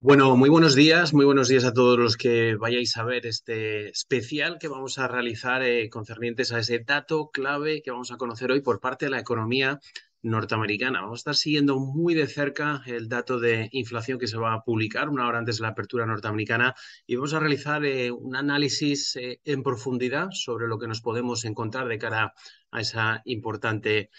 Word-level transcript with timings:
Bueno, 0.00 0.36
muy 0.36 0.48
buenos 0.48 0.76
días, 0.76 1.12
muy 1.12 1.24
buenos 1.24 1.48
días 1.48 1.64
a 1.64 1.72
todos 1.72 1.98
los 1.98 2.16
que 2.16 2.54
vayáis 2.54 2.96
a 2.96 3.04
ver 3.04 3.26
este 3.26 3.88
especial 3.88 4.58
que 4.60 4.68
vamos 4.68 4.96
a 5.00 5.08
realizar 5.08 5.62
eh, 5.64 5.90
concernientes 5.90 6.52
a 6.52 6.60
ese 6.60 6.78
dato 6.78 7.30
clave 7.32 7.82
que 7.82 7.90
vamos 7.90 8.12
a 8.12 8.16
conocer 8.16 8.52
hoy 8.52 8.60
por 8.60 8.78
parte 8.78 9.06
de 9.06 9.10
la 9.10 9.18
economía 9.18 9.80
norteamericana. 10.22 11.00
Vamos 11.00 11.18
a 11.18 11.22
estar 11.22 11.34
siguiendo 11.34 11.80
muy 11.80 12.14
de 12.14 12.28
cerca 12.28 12.80
el 12.86 13.08
dato 13.08 13.40
de 13.40 13.70
inflación 13.72 14.20
que 14.20 14.28
se 14.28 14.38
va 14.38 14.52
a 14.54 14.62
publicar 14.62 15.08
una 15.08 15.26
hora 15.26 15.38
antes 15.38 15.56
de 15.56 15.62
la 15.62 15.70
apertura 15.70 16.06
norteamericana 16.06 16.76
y 17.04 17.16
vamos 17.16 17.34
a 17.34 17.40
realizar 17.40 17.84
eh, 17.84 18.12
un 18.12 18.36
análisis 18.36 19.16
eh, 19.16 19.40
en 19.44 19.64
profundidad 19.64 20.28
sobre 20.30 20.68
lo 20.68 20.78
que 20.78 20.86
nos 20.86 21.00
podemos 21.00 21.44
encontrar 21.44 21.88
de 21.88 21.98
cara 21.98 22.34
a 22.70 22.80
esa 22.80 23.22
importante 23.24 24.10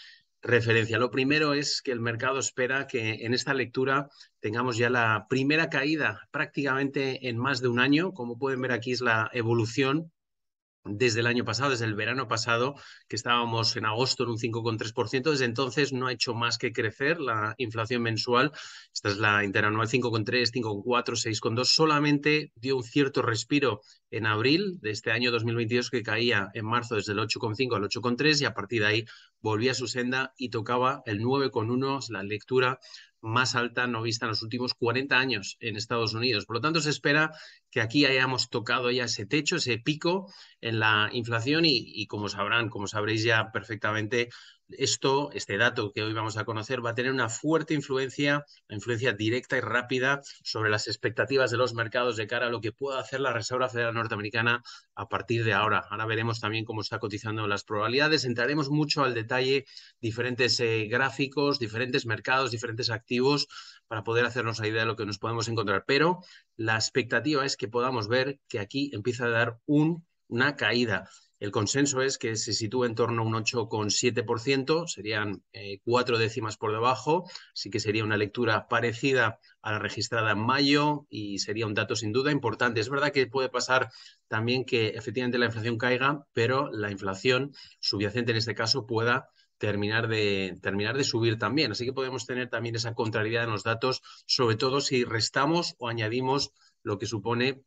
referencia. 0.42 0.98
Lo 0.98 1.10
primero 1.10 1.54
es 1.54 1.82
que 1.82 1.92
el 1.92 2.00
mercado 2.00 2.38
espera 2.38 2.86
que 2.86 3.24
en 3.24 3.34
esta 3.34 3.54
lectura 3.54 4.08
tengamos 4.40 4.76
ya 4.76 4.90
la 4.90 5.26
primera 5.28 5.68
caída 5.68 6.28
prácticamente 6.30 7.28
en 7.28 7.36
más 7.38 7.60
de 7.60 7.68
un 7.68 7.78
año. 7.78 8.12
Como 8.12 8.38
pueden 8.38 8.60
ver 8.60 8.72
aquí 8.72 8.92
es 8.92 9.00
la 9.00 9.30
evolución 9.32 10.12
desde 10.84 11.20
el 11.20 11.26
año 11.26 11.44
pasado, 11.44 11.70
desde 11.70 11.84
el 11.84 11.94
verano 11.94 12.26
pasado, 12.28 12.74
que 13.08 13.16
estábamos 13.16 13.76
en 13.76 13.84
agosto 13.84 14.24
en 14.24 14.30
un 14.30 14.38
5,3%. 14.38 15.30
Desde 15.30 15.44
entonces 15.44 15.92
no 15.92 16.06
ha 16.06 16.12
hecho 16.12 16.34
más 16.34 16.58
que 16.58 16.72
crecer 16.72 17.20
la 17.20 17.54
inflación 17.58 18.02
mensual. 18.02 18.52
Esta 18.92 19.10
es 19.10 19.18
la 19.18 19.44
interanual 19.44 19.88
5,3, 19.88 20.50
5,4, 20.50 21.16
6,2. 21.16 21.64
Solamente 21.64 22.52
dio 22.54 22.76
un 22.76 22.82
cierto 22.82 23.22
respiro 23.22 23.82
en 24.10 24.26
abril 24.26 24.78
de 24.80 24.90
este 24.90 25.12
año 25.12 25.30
2022 25.30 25.90
que 25.90 26.02
caía 26.02 26.48
en 26.54 26.64
marzo 26.64 26.96
desde 26.96 27.12
el 27.12 27.18
8,5 27.18 27.76
al 27.76 27.82
8,3 27.84 28.40
y 28.40 28.44
a 28.44 28.54
partir 28.54 28.80
de 28.82 28.86
ahí 28.86 29.04
volvía 29.40 29.72
a 29.72 29.74
su 29.74 29.86
senda 29.86 30.32
y 30.36 30.50
tocaba 30.50 31.02
el 31.06 31.20
9,1, 31.20 32.08
la 32.10 32.22
lectura 32.22 32.80
más 33.22 33.54
alta 33.54 33.86
no 33.86 34.02
vista 34.02 34.26
en 34.26 34.30
los 34.30 34.42
últimos 34.42 34.74
40 34.74 35.18
años 35.18 35.56
en 35.60 35.76
Estados 35.76 36.14
Unidos. 36.14 36.46
Por 36.46 36.56
lo 36.56 36.60
tanto, 36.60 36.80
se 36.80 36.90
espera 36.90 37.32
que 37.70 37.80
aquí 37.80 38.04
hayamos 38.04 38.48
tocado 38.48 38.90
ya 38.90 39.04
ese 39.04 39.26
techo, 39.26 39.56
ese 39.56 39.78
pico 39.78 40.32
en 40.60 40.78
la 40.80 41.08
inflación 41.12 41.64
y, 41.64 42.06
como 42.06 42.28
sabrán, 42.28 42.68
como 42.68 42.86
sabréis 42.86 43.24
ya 43.24 43.50
perfectamente, 43.52 44.28
esto, 44.78 45.30
este 45.32 45.56
dato 45.56 45.92
que 45.92 46.02
hoy 46.02 46.12
vamos 46.12 46.36
a 46.36 46.44
conocer, 46.44 46.84
va 46.84 46.90
a 46.90 46.94
tener 46.94 47.12
una 47.12 47.28
fuerte 47.28 47.74
influencia, 47.74 48.44
una 48.68 48.76
influencia 48.76 49.12
directa 49.12 49.56
y 49.56 49.60
rápida 49.60 50.20
sobre 50.42 50.70
las 50.70 50.86
expectativas 50.86 51.50
de 51.50 51.56
los 51.56 51.74
mercados 51.74 52.16
de 52.16 52.26
cara 52.26 52.46
a 52.46 52.50
lo 52.50 52.60
que 52.60 52.72
pueda 52.72 53.00
hacer 53.00 53.20
la 53.20 53.32
Reserva 53.32 53.68
Federal 53.68 53.94
Norteamericana 53.94 54.62
a 54.94 55.08
partir 55.08 55.44
de 55.44 55.52
ahora. 55.52 55.84
Ahora 55.90 56.06
veremos 56.06 56.40
también 56.40 56.64
cómo 56.64 56.82
está 56.82 56.98
cotizando 56.98 57.46
las 57.46 57.64
probabilidades. 57.64 58.24
Entraremos 58.24 58.70
mucho 58.70 59.02
al 59.02 59.14
detalle 59.14 59.64
diferentes 60.00 60.60
eh, 60.60 60.86
gráficos, 60.88 61.58
diferentes 61.58 62.06
mercados, 62.06 62.50
diferentes 62.50 62.90
activos 62.90 63.48
para 63.88 64.04
poder 64.04 64.24
hacernos 64.24 64.60
la 64.60 64.68
idea 64.68 64.82
de 64.82 64.86
lo 64.86 64.96
que 64.96 65.06
nos 65.06 65.18
podemos 65.18 65.48
encontrar. 65.48 65.84
Pero 65.86 66.20
la 66.56 66.76
expectativa 66.76 67.44
es 67.44 67.56
que 67.56 67.68
podamos 67.68 68.08
ver 68.08 68.38
que 68.48 68.60
aquí 68.60 68.90
empieza 68.92 69.24
a 69.24 69.30
dar 69.30 69.58
un, 69.66 70.06
una 70.30 70.56
caída 70.56 71.08
el 71.40 71.52
consenso 71.52 72.02
es 72.02 72.18
que 72.18 72.36
se 72.36 72.52
sitúa 72.52 72.86
en 72.86 72.94
torno 72.94 73.22
a 73.22 73.24
un 73.24 73.32
8,7%, 73.32 74.86
serían 74.86 75.42
eh, 75.54 75.80
cuatro 75.82 76.18
décimas 76.18 76.58
por 76.58 76.70
debajo, 76.70 77.24
así 77.54 77.70
que 77.70 77.80
sería 77.80 78.04
una 78.04 78.18
lectura 78.18 78.68
parecida 78.68 79.40
a 79.62 79.72
la 79.72 79.78
registrada 79.78 80.32
en 80.32 80.40
mayo 80.40 81.06
y 81.08 81.38
sería 81.38 81.66
un 81.66 81.72
dato 81.72 81.96
sin 81.96 82.12
duda 82.12 82.30
importante. 82.30 82.80
Es 82.80 82.90
verdad 82.90 83.10
que 83.10 83.26
puede 83.26 83.48
pasar 83.48 83.90
también 84.28 84.66
que 84.66 84.88
efectivamente 84.88 85.38
la 85.38 85.46
inflación 85.46 85.78
caiga, 85.78 86.26
pero 86.34 86.70
la 86.72 86.90
inflación 86.90 87.54
subyacente 87.80 88.32
en 88.32 88.36
este 88.36 88.54
caso 88.54 88.86
pueda 88.86 89.30
terminar 89.56 90.08
de, 90.08 90.58
terminar 90.60 90.98
de 90.98 91.04
subir 91.04 91.38
también. 91.38 91.72
Así 91.72 91.86
que 91.86 91.94
podemos 91.94 92.26
tener 92.26 92.50
también 92.50 92.76
esa 92.76 92.94
contrariedad 92.94 93.44
en 93.44 93.50
los 93.50 93.64
datos, 93.64 94.02
sobre 94.26 94.56
todo 94.56 94.82
si 94.82 95.04
restamos 95.04 95.74
o 95.78 95.88
añadimos 95.88 96.52
lo 96.82 96.98
que 96.98 97.06
supone 97.06 97.62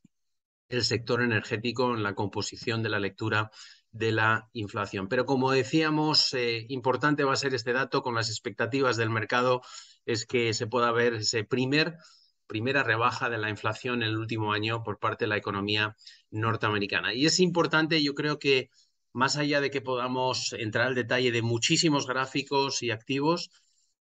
el 0.70 0.84
sector 0.84 1.22
energético 1.22 1.94
en 1.94 2.04
la 2.04 2.16
composición 2.16 2.84
de 2.84 2.90
la 2.90 3.00
lectura 3.00 3.52
de 3.92 4.12
la 4.12 4.50
inflación. 4.54 5.08
Pero 5.08 5.26
como 5.26 5.52
decíamos, 5.52 6.34
eh, 6.34 6.66
importante 6.70 7.24
va 7.24 7.34
a 7.34 7.38
ser 7.38 7.54
este 7.54 7.74
dato 7.74 8.02
con 8.02 8.16
las 8.16 8.30
expectativas 8.30 8.98
del 8.98 9.10
mercado, 9.10 9.62
es 10.06 10.26
que 10.26 10.54
se 10.54 10.68
pueda 10.68 10.92
ver 10.92 11.16
ese 11.16 11.44
primer 11.44 11.98
primera 12.48 12.84
rebaja 12.84 13.30
de 13.30 13.38
la 13.38 13.50
inflación 13.50 14.04
en 14.04 14.10
el 14.10 14.18
último 14.18 14.54
año 14.54 14.84
por 14.84 15.00
parte 15.00 15.26
de 15.26 15.30
la 15.30 15.38
economía 15.38 15.96
norteamericana. 16.30 17.14
Y 17.14 17.26
es 17.26 17.40
importante, 17.40 18.04
yo 18.04 18.14
creo 18.14 18.40
que 18.40 18.70
más 19.14 19.38
allá 19.38 19.62
de 19.62 19.72
que 19.72 19.82
podamos 19.82 20.54
entrar 20.54 20.88
al 20.88 20.96
detalle 20.96 21.32
de 21.32 21.42
muchísimos 21.42 22.08
gráficos 22.08 22.84
y 22.84 22.92
activos, 22.92 23.50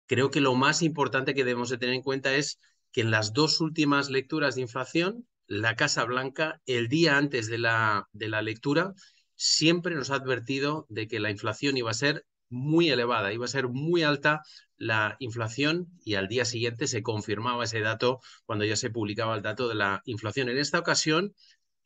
creo 0.08 0.30
que 0.30 0.42
lo 0.42 0.56
más 0.56 0.82
importante 0.82 1.34
que 1.34 1.44
debemos 1.44 1.70
de 1.70 1.78
tener 1.78 1.96
en 1.96 2.02
cuenta 2.02 2.34
es 2.36 2.60
que 2.92 3.02
en 3.02 3.12
las 3.12 3.34
dos 3.34 3.62
últimas 3.62 4.10
lecturas 4.10 4.56
de 4.56 4.62
inflación, 4.62 5.28
la 5.50 5.76
Casa 5.76 6.06
Blanca, 6.06 6.62
el 6.68 6.88
día 6.88 7.18
antes 7.18 7.48
de 7.48 7.58
la, 7.58 8.08
de 8.14 8.30
la 8.30 8.44
lectura, 8.44 8.94
siempre 9.36 9.96
nos 9.96 10.12
ha 10.12 10.16
advertido 10.16 10.86
de 10.90 11.08
que 11.08 11.20
la 11.20 11.32
inflación 11.32 11.76
iba 11.76 11.90
a 11.90 11.96
ser 11.96 12.26
muy 12.50 12.90
elevada, 12.90 13.34
iba 13.34 13.46
a 13.46 13.50
ser 13.50 13.68
muy 13.68 14.04
alta 14.04 14.44
la 14.78 15.16
inflación 15.20 15.88
y 16.06 16.14
al 16.16 16.28
día 16.28 16.46
siguiente 16.46 16.88
se 16.88 17.02
confirmaba 17.02 17.64
ese 17.64 17.82
dato 17.82 18.20
cuando 18.46 18.64
ya 18.64 18.76
se 18.76 18.92
publicaba 18.92 19.36
el 19.36 19.42
dato 19.42 19.68
de 19.68 19.76
la 19.76 20.02
inflación. 20.06 20.50
En 20.50 20.58
esta 20.60 20.80
ocasión, 20.80 21.34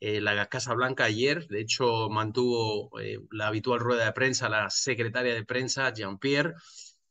eh, 0.00 0.20
la 0.20 0.46
Casa 0.48 0.74
Blanca 0.74 1.04
ayer, 1.04 1.46
de 1.48 1.62
hecho, 1.62 2.10
mantuvo 2.10 3.00
eh, 3.00 3.18
la 3.30 3.48
habitual 3.48 3.80
rueda 3.80 4.04
de 4.04 4.12
prensa 4.12 4.50
la 4.50 4.68
secretaria 4.68 5.32
de 5.32 5.44
prensa, 5.44 5.92
Jean-Pierre, 5.92 6.52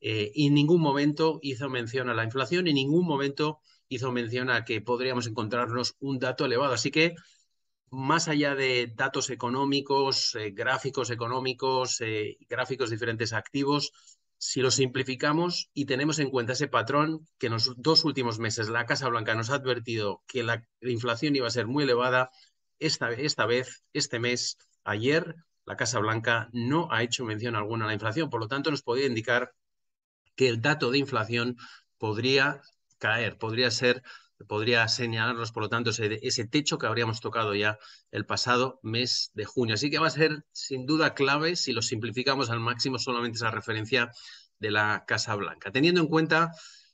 eh, 0.02 0.32
y 0.36 0.48
en 0.48 0.54
ningún 0.54 0.82
momento 0.82 1.40
hizo 1.42 1.68
mención 1.70 2.10
a 2.10 2.14
la 2.14 2.24
inflación, 2.24 2.68
en 2.68 2.76
ningún 2.76 3.08
momento 3.08 3.60
hizo 3.96 4.12
mención 4.12 4.50
a 4.50 4.66
que 4.66 4.82
podríamos 4.82 5.28
encontrarnos 5.28 5.96
un 6.00 6.20
dato 6.20 6.46
elevado. 6.46 6.74
Así 6.74 6.92
que, 6.92 7.16
más 7.90 8.28
allá 8.28 8.56
de 8.56 8.92
datos 8.96 9.30
económicos, 9.30 10.36
eh, 10.36 10.52
gráficos 10.52 11.10
económicos, 11.10 12.02
eh, 12.02 12.38
gráficos 12.50 12.90
de 12.90 12.96
diferentes 12.96 13.34
activos, 13.34 13.92
si 14.38 14.62
lo 14.62 14.72
simplificamos 14.72 15.70
y 15.74 15.86
tenemos 15.86 16.20
en 16.20 16.30
cuenta 16.30 16.54
ese 16.54 16.68
patrón 16.68 17.28
que 17.38 17.48
en 17.48 17.54
los 17.54 17.74
dos 17.78 18.04
últimos 18.04 18.40
meses 18.40 18.68
la 18.68 18.86
Casa 18.86 19.08
Blanca 19.08 19.36
nos 19.36 19.50
ha 19.52 19.56
advertido 19.56 20.22
que 20.28 20.44
la 20.44 20.66
inflación 20.82 21.36
iba 21.36 21.48
a 21.48 21.52
ser 21.52 21.66
muy 21.68 21.86
elevada, 21.86 22.30
esta, 22.80 23.12
esta 23.12 23.46
vez, 23.46 23.84
este 23.94 24.20
mes, 24.20 24.58
ayer, 24.84 25.36
la 25.66 25.78
Casa 25.78 26.00
Blanca 26.00 26.50
no 26.52 26.90
ha 26.92 27.04
hecho 27.04 27.24
mención 27.24 27.56
alguna 27.56 27.86
a 27.86 27.88
la 27.88 27.94
inflación. 27.94 28.30
Por 28.30 28.42
lo 28.42 28.48
tanto, 28.48 28.70
nos 28.72 28.84
podría 28.84 29.08
indicar 29.08 29.54
que 30.36 30.50
el 30.50 30.62
dato 30.62 30.92
de 30.92 30.98
inflación 30.98 31.58
podría 31.98 32.62
caer, 33.04 33.38
podría 33.38 33.70
ser, 33.70 34.02
podría 34.48 34.88
señalarnos, 34.88 35.52
por 35.52 35.64
lo 35.64 35.70
tanto, 35.70 35.90
ese, 35.90 36.20
ese 36.22 36.48
techo 36.48 36.78
que 36.78 36.88
habríamos 36.88 37.20
tocado 37.20 37.54
ya 37.54 37.78
el 38.12 38.26
pasado 38.26 38.80
mes 38.82 39.32
de 39.34 39.44
junio. 39.44 39.76
Así 39.76 39.92
que 39.92 40.00
va 40.00 40.08
a 40.08 40.20
ser 40.22 40.46
sin 40.54 40.86
duda 40.86 41.14
clave 41.14 41.58
si 41.58 41.74
lo 41.74 41.82
simplificamos 41.82 42.50
al 42.50 42.62
máximo 42.62 42.98
solamente 43.00 43.36
esa 43.36 43.52
referencia 43.52 44.10
de 44.58 44.72
la 44.72 45.04
Casa 45.06 45.36
Blanca. 45.36 45.70
Teniendo 45.70 46.00
en 46.00 46.08
cuenta 46.08 46.54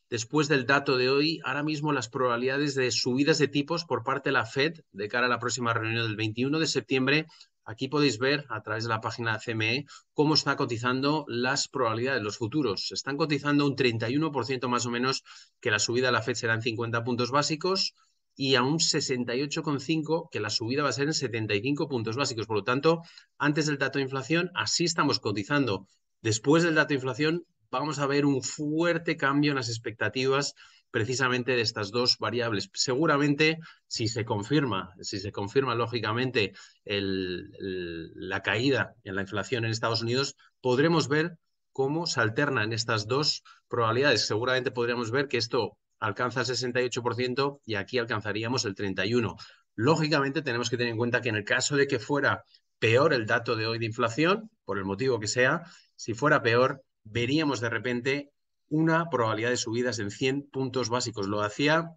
después 0.09 0.47
del 0.47 0.65
dato 0.65 0.97
de 0.97 1.09
hoy, 1.09 1.39
ahora 1.45 1.61
mismo 1.61 1.93
las 1.93 2.09
probabilidades 2.09 2.73
de 2.73 2.89
subidas 2.89 3.37
de 3.37 3.47
tipos 3.47 3.85
por 3.85 4.03
parte 4.03 4.29
de 4.29 4.33
la 4.33 4.47
Fed 4.47 4.79
de 4.91 5.07
cara 5.09 5.27
a 5.27 5.29
la 5.29 5.37
próxima 5.37 5.75
reunión 5.75 6.07
del 6.07 6.15
21 6.15 6.57
de 6.57 6.65
septiembre 6.65 7.27
Aquí 7.65 7.87
podéis 7.87 8.17
ver 8.17 8.45
a 8.49 8.61
través 8.61 8.83
de 8.83 8.89
la 8.89 9.01
página 9.01 9.37
CME 9.37 9.85
cómo 10.13 10.33
está 10.33 10.55
cotizando 10.55 11.25
las 11.27 11.67
probabilidades, 11.67 12.23
los 12.23 12.37
futuros. 12.37 12.91
Están 12.91 13.17
cotizando 13.17 13.65
un 13.65 13.75
31% 13.75 14.67
más 14.67 14.85
o 14.85 14.91
menos 14.91 15.23
que 15.59 15.71
la 15.71 15.79
subida 15.79 16.07
de 16.07 16.13
la 16.13 16.21
FED 16.21 16.35
será 16.35 16.53
en 16.55 16.61
50 16.61 17.03
puntos 17.03 17.31
básicos 17.31 17.93
y 18.35 18.55
a 18.55 18.63
un 18.63 18.79
68,5 18.79 20.29
que 20.31 20.39
la 20.39 20.49
subida 20.49 20.83
va 20.83 20.89
a 20.89 20.93
ser 20.93 21.07
en 21.07 21.13
75 21.13 21.87
puntos 21.89 22.15
básicos. 22.15 22.47
Por 22.47 22.57
lo 22.57 22.63
tanto, 22.63 23.01
antes 23.37 23.67
del 23.67 23.77
dato 23.77 23.99
de 23.99 24.03
inflación, 24.03 24.49
así 24.55 24.85
estamos 24.85 25.19
cotizando. 25.19 25.87
Después 26.21 26.63
del 26.63 26.75
dato 26.75 26.89
de 26.89 26.95
inflación, 26.95 27.45
vamos 27.69 27.99
a 27.99 28.07
ver 28.07 28.25
un 28.25 28.41
fuerte 28.41 29.17
cambio 29.17 29.51
en 29.51 29.57
las 29.57 29.69
expectativas 29.69 30.55
precisamente 30.91 31.53
de 31.53 31.61
estas 31.61 31.91
dos 31.91 32.17
variables. 32.17 32.69
Seguramente, 32.73 33.59
si 33.87 34.07
se 34.07 34.25
confirma, 34.25 34.93
si 35.01 35.19
se 35.19 35.31
confirma 35.31 35.75
lógicamente 35.75 36.53
la 36.85 38.41
caída 38.41 38.95
en 39.03 39.15
la 39.15 39.21
inflación 39.21 39.65
en 39.65 39.71
Estados 39.71 40.01
Unidos, 40.01 40.35
podremos 40.61 41.07
ver 41.07 41.37
cómo 41.71 42.07
se 42.07 42.21
alternan 42.21 42.73
estas 42.73 43.07
dos 43.07 43.43
probabilidades. 43.67 44.25
Seguramente 44.25 44.71
podríamos 44.71 45.11
ver 45.11 45.27
que 45.27 45.37
esto 45.37 45.77
alcanza 45.99 46.41
el 46.41 46.47
68% 46.47 47.61
y 47.65 47.75
aquí 47.75 47.97
alcanzaríamos 47.97 48.65
el 48.65 48.75
31%. 48.75 49.35
Lógicamente, 49.75 50.41
tenemos 50.41 50.69
que 50.69 50.75
tener 50.75 50.91
en 50.91 50.97
cuenta 50.97 51.21
que 51.21 51.29
en 51.29 51.35
el 51.35 51.45
caso 51.45 51.77
de 51.77 51.87
que 51.87 51.99
fuera 51.99 52.43
peor 52.79 53.13
el 53.13 53.25
dato 53.25 53.55
de 53.55 53.67
hoy 53.67 53.79
de 53.79 53.85
inflación, 53.85 54.49
por 54.65 54.77
el 54.77 54.85
motivo 54.85 55.19
que 55.19 55.27
sea, 55.27 55.63
si 55.95 56.13
fuera 56.13 56.41
peor, 56.41 56.83
veríamos 57.03 57.59
de 57.59 57.69
repente 57.69 58.31
una 58.69 59.09
probabilidad 59.09 59.49
de 59.49 59.57
subidas 59.57 59.99
en 59.99 60.11
100 60.11 60.49
puntos 60.49 60.89
básicos. 60.89 61.27
Lo 61.27 61.41
hacía, 61.41 61.91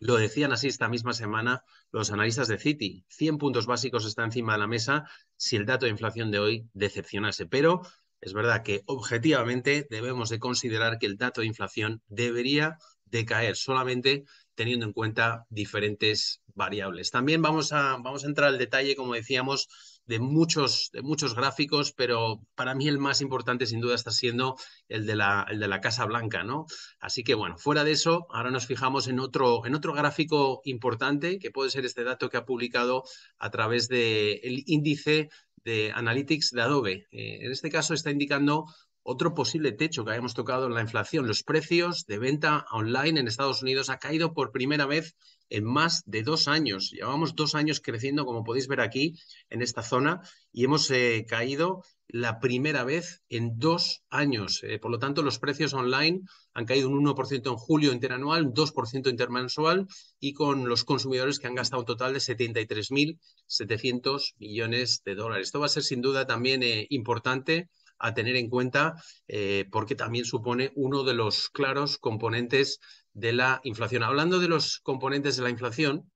lo 0.00 0.16
decían 0.16 0.52
así 0.52 0.68
esta 0.68 0.88
misma 0.88 1.12
semana 1.12 1.64
los 1.90 2.10
analistas 2.10 2.48
de 2.48 2.58
Citi. 2.58 3.04
100 3.08 3.38
puntos 3.38 3.66
básicos 3.66 4.04
está 4.04 4.24
encima 4.24 4.54
de 4.54 4.58
la 4.58 4.66
mesa 4.66 5.08
si 5.36 5.56
el 5.56 5.66
dato 5.66 5.86
de 5.86 5.92
inflación 5.92 6.30
de 6.30 6.38
hoy 6.38 6.68
decepcionase. 6.72 7.46
Pero 7.46 7.82
es 8.20 8.32
verdad 8.32 8.62
que 8.62 8.82
objetivamente 8.86 9.86
debemos 9.90 10.28
de 10.28 10.38
considerar 10.38 10.98
que 10.98 11.06
el 11.06 11.16
dato 11.16 11.40
de 11.40 11.46
inflación 11.46 12.02
debería 12.08 12.78
de 13.06 13.24
caer. 13.24 13.56
Solamente 13.56 14.24
teniendo 14.54 14.86
en 14.86 14.92
cuenta 14.92 15.46
diferentes 15.48 16.42
variables. 16.54 17.10
También 17.10 17.42
vamos 17.42 17.72
a, 17.72 17.96
vamos 17.98 18.24
a 18.24 18.26
entrar 18.26 18.48
al 18.48 18.58
detalle, 18.58 18.96
como 18.96 19.14
decíamos, 19.14 19.68
de 20.12 20.20
muchos, 20.20 20.90
de 20.92 21.00
muchos 21.00 21.34
gráficos, 21.34 21.94
pero 21.94 22.42
para 22.54 22.74
mí 22.74 22.86
el 22.86 22.98
más 22.98 23.22
importante 23.22 23.64
sin 23.64 23.80
duda 23.80 23.94
está 23.94 24.10
siendo 24.10 24.56
el 24.86 25.06
de 25.06 25.16
la, 25.16 25.46
el 25.48 25.58
de 25.58 25.68
la 25.68 25.80
Casa 25.80 26.04
Blanca, 26.04 26.44
¿no? 26.44 26.66
Así 27.00 27.24
que 27.24 27.34
bueno, 27.34 27.56
fuera 27.56 27.82
de 27.82 27.92
eso, 27.92 28.26
ahora 28.28 28.50
nos 28.50 28.66
fijamos 28.66 29.08
en 29.08 29.20
otro, 29.20 29.64
en 29.64 29.74
otro 29.74 29.94
gráfico 29.94 30.60
importante, 30.66 31.38
que 31.38 31.50
puede 31.50 31.70
ser 31.70 31.86
este 31.86 32.04
dato 32.04 32.28
que 32.28 32.36
ha 32.36 32.44
publicado 32.44 33.04
a 33.38 33.48
través 33.48 33.88
del 33.88 34.38
el 34.42 34.62
índice 34.66 35.30
de 35.64 35.92
Analytics 35.94 36.50
de 36.50 36.60
Adobe. 36.60 37.06
Eh, 37.10 37.38
en 37.46 37.50
este 37.50 37.70
caso 37.70 37.94
está 37.94 38.10
indicando 38.10 38.66
otro 39.02 39.32
posible 39.32 39.72
techo 39.72 40.04
que 40.04 40.10
habíamos 40.10 40.34
tocado 40.34 40.66
en 40.66 40.74
la 40.74 40.82
inflación. 40.82 41.26
Los 41.26 41.42
precios 41.42 42.04
de 42.04 42.18
venta 42.18 42.66
online 42.70 43.18
en 43.18 43.28
Estados 43.28 43.62
Unidos 43.62 43.88
ha 43.88 43.98
caído 43.98 44.34
por 44.34 44.52
primera 44.52 44.84
vez 44.84 45.16
en 45.52 45.64
más 45.64 46.02
de 46.06 46.22
dos 46.22 46.48
años. 46.48 46.90
Llevamos 46.90 47.36
dos 47.36 47.54
años 47.54 47.80
creciendo, 47.80 48.24
como 48.24 48.42
podéis 48.42 48.68
ver 48.68 48.80
aquí, 48.80 49.14
en 49.50 49.60
esta 49.60 49.82
zona, 49.82 50.22
y 50.50 50.64
hemos 50.64 50.90
eh, 50.90 51.26
caído 51.28 51.84
la 52.08 52.40
primera 52.40 52.84
vez 52.84 53.22
en 53.28 53.58
dos 53.58 54.02
años. 54.08 54.62
Eh, 54.62 54.78
por 54.78 54.90
lo 54.90 54.98
tanto, 54.98 55.22
los 55.22 55.38
precios 55.38 55.74
online 55.74 56.22
han 56.54 56.64
caído 56.64 56.88
un 56.88 57.04
1% 57.04 57.50
en 57.50 57.56
julio 57.56 57.92
interanual, 57.92 58.46
un 58.46 58.54
2% 58.54 59.10
intermensual, 59.10 59.86
y 60.18 60.32
con 60.32 60.66
los 60.68 60.84
consumidores 60.84 61.38
que 61.38 61.48
han 61.48 61.54
gastado 61.54 61.80
un 61.80 61.86
total 61.86 62.14
de 62.14 62.20
73.700 62.20 64.34
millones 64.38 65.02
de 65.04 65.14
dólares. 65.14 65.48
Esto 65.48 65.60
va 65.60 65.66
a 65.66 65.68
ser 65.68 65.82
sin 65.82 66.00
duda 66.00 66.26
también 66.26 66.62
eh, 66.62 66.86
importante 66.88 67.68
a 68.02 68.12
tener 68.14 68.36
en 68.36 68.50
cuenta 68.50 68.94
eh, 69.28 69.66
porque 69.70 69.94
también 69.94 70.24
supone 70.24 70.72
uno 70.74 71.04
de 71.04 71.14
los 71.14 71.48
claros 71.48 71.98
componentes 71.98 72.80
de 73.14 73.32
la 73.32 73.60
inflación. 73.62 74.02
Hablando 74.02 74.40
de 74.40 74.48
los 74.48 74.80
componentes 74.80 75.36
de 75.36 75.44
la 75.44 75.50
inflación, 75.50 76.10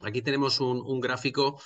aquí 0.00 0.22
tenemos 0.22 0.60
un, 0.60 1.00
gráfico 1.00 1.60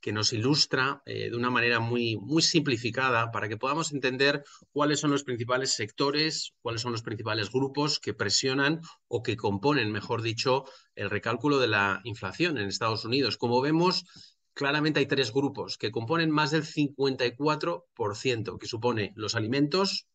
que 0.00 0.12
nos 0.12 0.32
ilustra 0.32 1.02
eh, 1.06 1.30
de 1.30 1.36
una 1.36 1.50
manera 1.50 1.80
muy, 1.80 2.16
muy 2.16 2.42
simplificada 2.42 3.30
para 3.30 3.48
que 3.48 3.56
podamos 3.56 3.92
entender 3.92 4.44
cuáles 4.70 5.00
son 5.00 5.10
los 5.10 5.24
principales 5.24 5.72
sectores, 5.72 6.52
cuáles 6.60 6.82
son 6.82 6.92
los 6.92 7.02
principales 7.02 7.50
grupos 7.50 7.98
que 7.98 8.14
presionan 8.14 8.80
o 9.08 9.22
que 9.22 9.36
componen, 9.36 9.92
mejor 9.92 10.22
dicho, 10.22 10.64
el 10.94 11.10
recálculo 11.10 11.58
de 11.58 11.68
la 11.68 12.00
inflación 12.04 12.58
en 12.58 12.68
Estados 12.68 13.04
Unidos. 13.04 13.36
Como 13.36 13.60
vemos, 13.60 14.04
claramente 14.60 15.00
hay 15.00 15.06
tres 15.06 15.32
grupos 15.32 15.78
que 15.78 15.90
componen 15.90 16.30
más 16.30 16.50
del 16.50 16.64
54%, 16.64 18.58
que 18.58 18.66
supone 18.66 19.14
los 19.16 19.34
alimentos, 19.34 20.06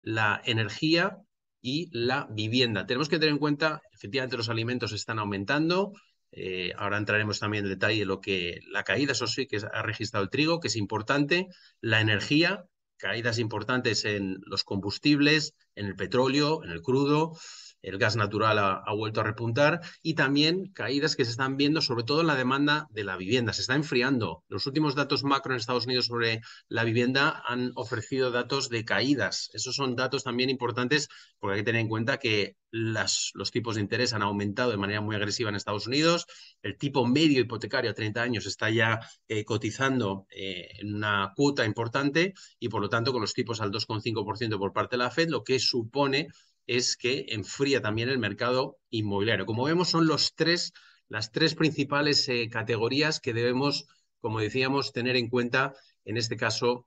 la 0.00 0.40
energía 0.46 1.18
y 1.60 1.90
la 1.92 2.26
vivienda. 2.30 2.86
Tenemos 2.86 3.10
que 3.10 3.18
tener 3.18 3.34
en 3.34 3.38
cuenta, 3.38 3.82
efectivamente, 3.92 4.38
los 4.38 4.48
alimentos 4.48 4.92
están 4.92 5.18
aumentando. 5.18 5.92
Eh, 6.32 6.72
ahora 6.78 6.96
entraremos 6.96 7.40
también 7.40 7.64
en 7.64 7.72
detalle 7.72 8.06
lo 8.06 8.22
que 8.22 8.60
la 8.70 8.84
caída, 8.84 9.12
eso 9.12 9.26
sí, 9.26 9.46
que 9.46 9.58
ha 9.70 9.82
registrado 9.82 10.24
el 10.24 10.30
trigo, 10.30 10.60
que 10.60 10.68
es 10.68 10.76
importante. 10.76 11.48
La 11.82 12.00
energía, 12.00 12.64
caídas 12.96 13.38
importantes 13.38 14.06
en 14.06 14.38
los 14.46 14.64
combustibles, 14.64 15.52
en 15.74 15.84
el 15.84 15.94
petróleo, 15.94 16.64
en 16.64 16.70
el 16.70 16.80
crudo 16.80 17.36
el 17.82 17.98
gas 17.98 18.16
natural 18.16 18.58
ha, 18.58 18.94
vuelto 18.94 19.20
a 19.20 19.24
repuntar 19.24 19.80
y 20.02 20.14
también 20.14 20.72
caídas 20.72 21.16
que 21.16 21.24
se 21.24 21.30
están 21.30 21.56
viendo 21.56 21.80
sobre 21.80 22.04
todo 22.04 22.20
en 22.20 22.26
la 22.26 22.34
demanda 22.34 22.86
de 22.90 23.04
la 23.04 23.16
vivienda. 23.16 23.52
Se 23.52 23.62
está 23.62 23.74
enfriando. 23.74 24.44
Los 24.48 24.66
últimos 24.66 24.94
datos 24.94 25.24
macro 25.24 25.52
en 25.52 25.58
Estados 25.58 25.86
Unidos 25.86 26.06
sobre 26.06 26.42
la 26.68 26.84
vivienda 26.84 27.42
han 27.46 27.72
ofrecido 27.76 28.30
datos 28.30 28.68
de 28.68 28.84
caídas. 28.84 29.50
Esos 29.54 29.74
son 29.74 29.96
datos 29.96 30.24
también 30.24 30.50
importantes 30.50 31.08
porque 31.38 31.54
hay 31.54 31.60
que 31.60 31.64
tener 31.64 31.80
en 31.80 31.88
cuenta 31.88 32.18
que 32.18 32.56
las, 32.70 33.30
los 33.34 33.50
tipos 33.50 33.74
de 33.74 33.80
interés 33.80 34.12
han 34.12 34.22
aumentado 34.22 34.70
de 34.70 34.76
manera 34.76 35.00
muy 35.00 35.16
agresiva 35.16 35.50
en 35.50 35.56
Estados 35.56 35.86
Unidos. 35.86 36.26
El 36.62 36.76
tipo 36.76 37.06
medio 37.06 37.40
hipotecario 37.40 37.90
a 37.90 37.94
30 37.94 38.22
años 38.22 38.46
está 38.46 38.70
ya 38.70 39.00
eh, 39.28 39.44
cotizando 39.44 40.26
eh, 40.30 40.68
en 40.78 40.94
una 40.94 41.32
cuota 41.34 41.64
importante 41.64 42.34
y 42.58 42.68
por 42.68 42.80
lo 42.80 42.88
tanto 42.88 43.12
con 43.12 43.22
los 43.22 43.34
tipos 43.34 43.60
al 43.60 43.70
2,5% 43.70 44.58
por 44.58 44.72
parte 44.72 44.96
de 44.96 45.02
la 45.02 45.10
Fed, 45.10 45.28
lo 45.28 45.42
que 45.42 45.58
supone 45.58 46.28
es 46.70 46.96
que 46.96 47.26
enfría 47.30 47.82
también 47.82 48.10
el 48.10 48.20
mercado 48.20 48.78
inmobiliario. 48.90 49.44
Como 49.44 49.64
vemos, 49.64 49.88
son 49.88 50.06
los 50.06 50.36
tres, 50.36 50.72
las 51.08 51.32
tres 51.32 51.56
principales 51.56 52.28
eh, 52.28 52.48
categorías 52.48 53.18
que 53.18 53.34
debemos, 53.34 53.86
como 54.20 54.38
decíamos, 54.38 54.92
tener 54.92 55.16
en 55.16 55.28
cuenta 55.28 55.74
en 56.04 56.16
este 56.16 56.36
caso 56.36 56.86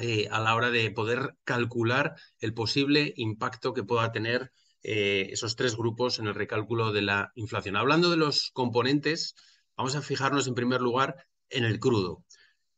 eh, 0.00 0.26
a 0.32 0.40
la 0.40 0.56
hora 0.56 0.70
de 0.70 0.90
poder 0.90 1.36
calcular 1.44 2.16
el 2.40 2.54
posible 2.54 3.12
impacto 3.16 3.72
que 3.72 3.84
pueda 3.84 4.10
tener 4.10 4.50
eh, 4.82 5.28
esos 5.30 5.54
tres 5.54 5.76
grupos 5.76 6.18
en 6.18 6.26
el 6.26 6.34
recálculo 6.34 6.90
de 6.90 7.02
la 7.02 7.30
inflación. 7.36 7.76
Hablando 7.76 8.10
de 8.10 8.16
los 8.16 8.50
componentes, 8.52 9.36
vamos 9.76 9.94
a 9.94 10.02
fijarnos 10.02 10.48
en 10.48 10.56
primer 10.56 10.80
lugar 10.80 11.14
en 11.50 11.62
el 11.62 11.78
crudo. 11.78 12.24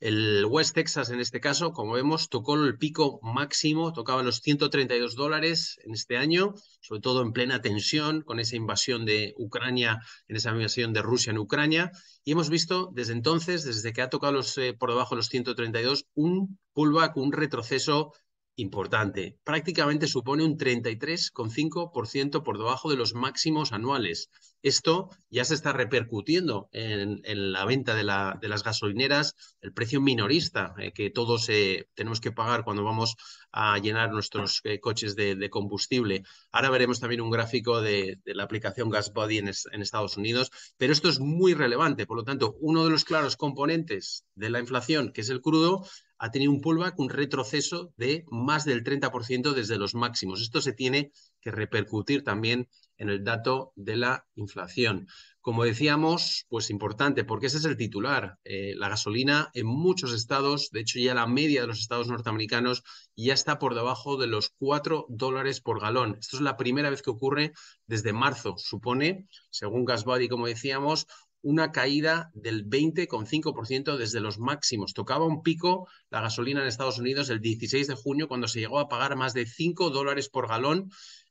El 0.01 0.47
West 0.47 0.75
Texas, 0.75 1.11
en 1.11 1.21
este 1.21 1.41
caso, 1.41 1.73
como 1.73 1.93
vemos, 1.93 2.31
tocó 2.31 2.55
el 2.55 2.79
pico 2.79 3.21
máximo, 3.23 3.93
tocaba 3.93 4.23
los 4.23 4.41
132 4.41 5.15
dólares 5.15 5.79
en 5.85 5.93
este 5.93 6.17
año, 6.17 6.55
sobre 6.81 7.03
todo 7.03 7.21
en 7.21 7.35
plena 7.35 7.61
tensión 7.61 8.23
con 8.23 8.41
esa 8.41 8.57
invasión 8.57 9.05
de 9.05 9.35
Ucrania, 9.37 10.01
en 10.27 10.37
esa 10.37 10.53
invasión 10.53 10.95
de 10.95 11.03
Rusia 11.03 11.33
en 11.33 11.39
Ucrania. 11.39 11.93
Y 12.25 12.33
hemos 12.33 12.49
visto 12.49 12.91
desde 12.95 13.13
entonces, 13.13 13.63
desde 13.65 13.93
que 13.93 14.01
ha 14.01 14.09
tocado 14.09 14.33
los, 14.33 14.57
eh, 14.57 14.73
por 14.73 14.89
debajo 14.89 15.15
de 15.15 15.19
los 15.19 15.29
132, 15.29 16.07
un 16.15 16.59
pullback, 16.73 17.19
un 17.19 17.33
retroceso 17.33 18.15
importante. 18.57 19.39
Prácticamente 19.45 20.07
supone 20.07 20.45
un 20.45 20.57
33,5% 20.57 22.43
por 22.43 22.57
debajo 22.57 22.89
de 22.89 22.97
los 22.97 23.13
máximos 23.13 23.73
anuales. 23.73 24.31
Esto 24.63 25.09
ya 25.31 25.45
se 25.45 25.55
está 25.55 25.73
repercutiendo 25.73 26.69
en, 26.73 27.23
la 27.53 27.65
venta 27.65 27.95
de, 27.95 28.05
las 28.05 28.63
gasolineras, 28.63 29.35
el 29.63 29.73
precio 29.73 30.01
minorista 30.01 30.75
eh, 30.79 30.93
que 30.93 31.11
todos 31.11 31.49
eh, 31.49 31.89
tenemos 31.95 32.21
que 32.21 32.33
pagar 32.33 32.65
cuando 32.65 32.85
vamos 32.85 33.17
a 33.53 33.79
llenar 33.79 34.11
nuestros 34.11 34.61
eh, 34.65 34.79
coches 34.79 35.17
de, 35.17 35.51
combustible. 35.51 36.25
Ahora 36.53 36.71
veremos 36.71 37.01
también 37.01 37.23
un 37.23 37.31
gráfico 37.31 37.81
de, 37.81 38.19
la 38.27 38.43
aplicación 38.43 38.91
GasBuddy 38.91 39.39
en, 39.39 39.51
en 39.73 39.83
Estados 39.83 40.17
Unidos, 40.17 40.51
pero 40.77 40.93
esto 40.93 41.09
es 41.09 41.21
muy 41.21 41.55
relevante. 41.55 42.07
Por 42.07 42.19
lo 42.19 42.25
tanto, 42.25 42.57
uno 42.61 42.85
de 42.85 42.91
los 42.91 43.05
claros 43.05 43.37
componentes 43.37 44.25
de 44.35 44.51
la 44.51 44.61
inflación, 44.61 45.13
que 45.13 45.23
es 45.23 45.31
el 45.31 45.41
crudo, 45.41 45.87
ha 46.21 46.31
tenido 46.31 46.53
un 46.53 46.61
pullback, 46.61 46.99
un 46.99 47.09
retroceso 47.09 47.95
de 47.97 48.25
más 48.31 48.67
del 48.67 48.85
30% 48.85 49.55
desde 49.55 49.79
los 49.79 49.95
máximos. 49.95 50.43
Esto 50.43 50.61
se 50.61 50.75
tiene 50.75 51.13
que 51.41 51.51
repercutir 51.51 52.25
también 52.25 52.69
en 52.99 53.09
el 53.09 53.25
dato 53.25 53.73
de 53.77 53.97
la 53.97 54.27
inflación. 54.35 55.09
Como 55.41 55.65
decíamos, 55.65 56.45
pues 56.49 56.69
importante, 56.69 57.25
porque 57.25 57.47
ese 57.47 57.57
es 57.57 57.65
el 57.65 57.79
titular. 57.79 58.39
Eh, 58.45 58.75
la 58.77 58.91
gasolina 58.91 59.51
en 59.55 59.67
muchos 59.67 60.13
estados, 60.13 60.71
de 60.71 60.81
hecho 60.81 60.99
ya 60.99 61.15
la 61.15 61.27
media 61.27 61.63
de 61.63 61.67
los 61.67 61.81
estados 61.81 62.09
norteamericanos 62.09 62.83
ya 63.17 63.33
está 63.33 63.59
por 63.59 63.75
debajo 63.75 64.19
de 64.19 64.27
los 64.27 64.51
4 64.59 65.07
dólares 65.09 65.63
por 65.63 65.81
galón. 65.81 66.19
Esto 66.21 66.37
es 66.37 66.43
la 66.43 66.59
primera 66.59 66.91
vez 66.91 67.01
que 67.01 67.11
ocurre 67.11 67.53
desde 67.87 68.13
marzo. 68.13 68.57
Supone, 68.59 69.27
según 69.51 69.87
GasBuddy, 69.87 70.29
como 70.29 70.47
decíamos, 70.47 71.07
una 71.43 71.73
caída 71.73 72.31
del 72.35 72.69
20,5% 72.69 73.97
desde 73.97 74.21
los 74.21 74.39
máximos. 74.39 74.93
Tocaba 74.93 75.25
un 75.25 75.43
pico 75.43 75.89
la 76.11 76.21
gasolina 76.21 76.61
en 76.61 76.69
Estados 76.69 76.99
Unidos 76.99 77.31
el 77.31 77.41
16 77.41 77.87
de 77.87 77.95
junio 77.95 78.29
cuando 78.29 78.49
se 78.49 78.61
llegó 78.61 78.79
a 78.79 78.89
pagar 78.89 79.17
más 79.17 79.33
de 79.33 79.47
5 79.47 79.91
dólares 79.91 80.29
por 80.29 80.49
galón 80.49 80.91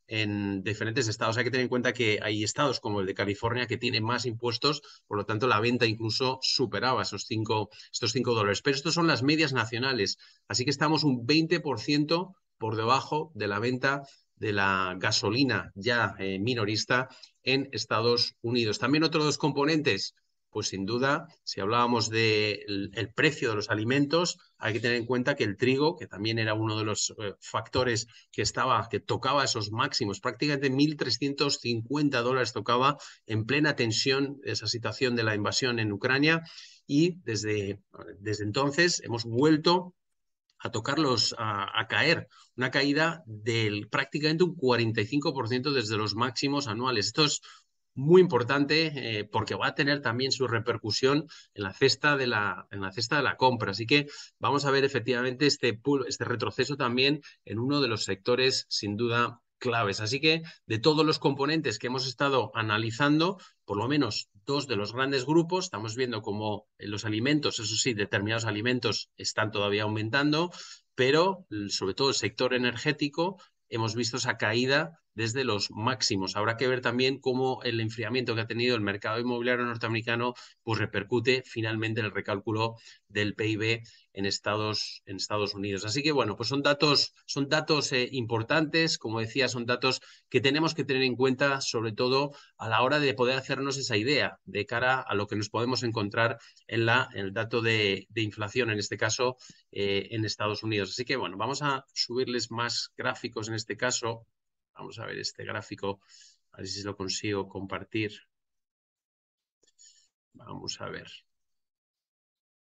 en 0.10 0.64
diferentes 0.64 1.08
estados. 1.08 1.38
Hay 1.38 1.44
que 1.44 1.52
tener 1.52 1.64
en 1.64 1.70
cuenta 1.70 1.94
que 1.94 2.20
hay 2.22 2.44
estados 2.44 2.80
como 2.80 3.00
el 3.00 3.06
de 3.06 3.14
California 3.14 3.68
que 3.68 3.78
tiene 3.78 4.02
más 4.02 4.26
impuestos, 4.26 4.82
por 5.08 5.18
lo 5.18 5.26
tanto 5.26 5.48
la 5.48 5.60
venta 5.60 5.86
incluso 5.86 6.40
superaba 6.42 7.04
esos 7.04 7.26
cinco, 7.26 7.70
estos 7.92 8.12
5 8.12 8.34
dólares. 8.34 8.62
Pero 8.62 8.76
estos 8.76 8.96
son 8.96 9.08
las 9.08 9.24
medias 9.24 9.54
nacionales, 9.54 10.18
así 10.48 10.66
que 10.66 10.72
estamos 10.72 11.04
un 11.04 11.26
20% 11.26 12.34
por 12.58 12.76
debajo 12.76 13.32
de 13.36 13.48
la 13.48 13.60
venta 13.60 14.04
de 14.36 14.54
la 14.54 14.96
gasolina 14.98 15.72
ya 15.76 16.16
eh, 16.18 16.40
minorista 16.40 17.10
en 17.44 17.70
Estados 17.72 18.36
Unidos. 18.42 18.80
También 18.80 19.04
otros 19.04 19.26
dos 19.26 19.38
componentes, 19.38 20.16
pues 20.50 20.70
sin 20.70 20.86
duda, 20.86 21.28
si 21.44 21.62
hablábamos 21.62 22.10
del 22.10 23.12
precio 23.16 23.50
de 23.50 23.56
los 23.56 23.70
alimentos, 23.70 24.38
hay 24.58 24.74
que 24.74 24.80
tener 24.80 24.98
en 24.98 25.06
cuenta 25.06 25.36
que 25.36 25.44
el 25.44 25.58
trigo, 25.58 25.96
que 25.96 26.08
también 26.08 26.40
era 26.40 26.54
uno 26.54 26.78
de 26.78 26.86
los 26.86 27.14
eh, 27.20 27.36
factores 27.40 28.08
que 28.32 28.42
estaba, 28.42 28.88
que 28.90 29.00
tocaba 29.00 29.44
esos 29.44 29.72
máximos, 29.72 30.20
prácticamente 30.20 30.72
1.350 30.72 32.22
dólares 32.22 32.54
tocaba 32.54 32.98
en 33.26 33.46
plena 33.46 33.76
tensión 33.76 34.40
esa 34.44 34.68
situación 34.68 35.16
de 35.16 35.24
la 35.24 35.36
invasión 35.36 35.80
en 35.80 35.92
Ucrania 35.92 36.42
y 36.88 37.20
desde, 37.24 37.82
desde 38.20 38.44
entonces 38.44 39.02
hemos 39.04 39.24
vuelto 39.24 39.94
a 40.60 40.72
tocarlos, 40.72 41.36
a, 41.38 41.88
caer, 41.88 42.28
una 42.58 42.70
caída 42.70 43.24
del 43.26 43.88
prácticamente 43.88 44.44
un 44.44 44.58
45% 44.58 45.72
desde 45.72 45.96
los 45.96 46.16
máximos 46.16 46.68
anuales. 46.68 47.08
Esto 47.08 47.24
es 47.26 47.42
muy 48.00 48.22
importante 48.22 48.92
eh, 48.96 49.26
porque 49.26 49.56
va 49.56 49.68
a 49.68 49.76
tener 49.76 50.02
también 50.02 50.32
su 50.32 50.48
repercusión 50.48 51.28
en 51.54 51.64
la 51.64 51.74
cesta 51.74 52.16
de 52.16 52.28
la, 52.28 52.68
en 52.72 52.82
la 52.82 52.92
cesta 52.92 53.18
de 53.18 53.24
la 53.24 53.36
compra. 53.36 53.72
Así 53.72 53.86
que 53.86 54.08
vamos 54.40 54.66
a 54.66 54.72
ver 54.72 54.86
efectivamente 54.86 55.46
este, 55.46 55.80
este 56.08 56.26
retroceso 56.26 56.78
también 56.78 57.22
en 57.46 57.60
uno 57.60 57.82
de 57.82 57.90
los 57.90 58.06
sectores 58.06 58.66
sin 58.70 58.96
duda 58.96 59.42
claves. 59.60 60.00
Así 60.00 60.22
que 60.22 60.44
de 60.66 60.80
todos 60.80 61.06
los 61.06 61.20
componentes 61.20 61.78
que 61.78 61.88
hemos 61.88 62.08
estado 62.08 62.52
analizando, 62.56 63.38
por 63.66 63.78
lo 63.78 63.88
menos 63.88 64.30
dos 64.46 64.66
de 64.68 64.78
los 64.78 64.94
grandes 64.94 65.26
grupos, 65.26 65.66
estamos 65.66 65.96
viendo 65.96 66.22
como 66.22 66.68
los 66.78 67.04
alimentos, 67.06 67.60
eso 67.60 67.76
sí, 67.76 67.94
determinados 67.94 68.46
alimentos 68.46 69.12
están 69.18 69.52
todavía 69.52 69.84
aumentando, 69.84 70.52
pero 70.96 71.46
sobre 71.68 71.94
todo 71.94 72.10
el 72.10 72.16
sector 72.16 72.54
energético 72.54 73.40
hemos 73.68 73.94
visto 73.94 74.18
esa 74.18 74.38
caída 74.38 75.00
desde 75.14 75.44
los 75.44 75.72
máximos. 75.72 76.36
Habrá 76.36 76.58
que 76.58 76.68
ver 76.68 76.82
también 76.82 77.20
cómo 77.20 77.62
el 77.64 77.80
enfriamiento 77.80 78.36
que 78.36 78.42
ha 78.42 78.48
tenido 78.48 78.76
el 78.76 78.82
mercado 78.82 79.20
inmobiliario 79.20 79.66
norteamericano 79.66 80.34
pues 80.64 80.80
repercute 80.80 81.44
finalmente 81.46 82.00
en 82.00 82.08
el 82.08 82.12
recálculo 82.12 82.76
del 83.08 83.36
PIB 83.36 83.82
en 84.14 84.26
Estados, 84.26 85.02
en 85.06 85.18
Estados 85.18 85.54
Unidos. 85.54 85.86
Así 85.86 86.04
que 86.04 86.12
bueno, 86.12 86.36
pues 86.36 86.50
son 86.50 86.62
datos, 86.62 87.14
son 87.26 87.48
datos 87.50 87.92
eh, 87.92 88.10
importantes, 88.12 88.98
como 88.98 89.20
decía, 89.20 89.48
son 89.48 89.66
datos 89.66 90.02
que 90.30 90.42
tenemos 90.42 90.74
que 90.74 90.84
tener 90.84 91.04
en 91.04 91.16
cuenta, 91.16 91.62
sobre 91.62 91.92
todo 91.92 92.32
a 92.58 92.70
la 92.70 92.82
hora 92.82 93.00
de 93.00 93.14
poder 93.14 93.38
hacernos 93.38 93.78
esa 93.78 93.98
idea 93.98 94.40
de 94.46 94.66
cara 94.66 95.00
a 95.02 95.16
lo 95.16 95.28
que 95.28 95.36
nos 95.36 95.50
podemos 95.50 95.84
encontrar 95.84 96.38
en, 96.68 96.86
la, 96.86 97.10
en 97.14 97.26
el 97.26 97.34
dato 97.34 97.62
de, 97.62 98.08
inflación, 98.16 98.70
en 98.70 98.80
este 98.80 98.98
caso, 98.98 99.38
eh, 99.72 100.08
en 100.12 100.26
Estados 100.26 100.64
Unidos. 100.64 100.90
Así 100.92 101.06
que 101.06 101.16
bueno, 101.16 101.38
vamos 101.38 101.62
a 101.62 101.86
subirles 101.94 102.52
más 102.52 102.92
gráficos 102.98 103.48
en 103.48 103.56
este 103.56 103.78
caso. 103.78 104.26
Vamos 104.80 104.98
a 104.98 105.06
ver 105.06 105.20
este 105.20 105.44
gráfico, 105.44 106.00
a 106.54 106.58
ver 106.60 106.68
si 106.68 106.84
lo 106.84 106.96
consigo 106.96 107.50
compartir. 107.50 108.14
Vamos 110.32 110.80
a 110.80 110.88
ver. 110.88 111.10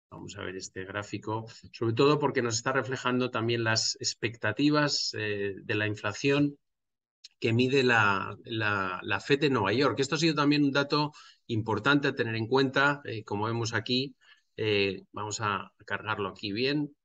Vamos 0.09 0.37
a 0.37 0.43
ver 0.43 0.55
este 0.55 0.85
gráfico, 0.85 1.45
sobre 1.73 1.93
todo 1.93 2.17
porque 2.17 2.41
nos 2.41 2.55
está 2.55 2.71
reflejando 2.71 3.31
también 3.31 3.65
las 3.65 3.97
expectativas 3.99 5.13
eh, 5.17 5.55
de 5.61 5.75
la 5.75 5.87
inflación 5.87 6.57
que 7.37 7.51
mide 7.51 7.83
la, 7.83 8.37
la, 8.45 9.19
FED 9.19 9.41
de 9.41 9.49
Nueva 9.49 9.73
York. 9.73 9.99
Esto 9.99 10.15
ha 10.15 10.17
sido 10.17 10.35
también 10.35 10.63
un 10.63 10.71
dato 10.71 11.11
importante 11.47 12.07
a 12.07 12.15
tener 12.15 12.35
en 12.35 12.47
cuenta, 12.47 13.01
eh, 13.03 13.25
como 13.25 13.47
vemos 13.47 13.73
aquí. 13.73 14.15
Eh, 14.55 15.03
vamos 15.11 15.41
a 15.41 15.69
cargarlo 15.85 16.29
aquí 16.29 16.53
bien. 16.53 16.95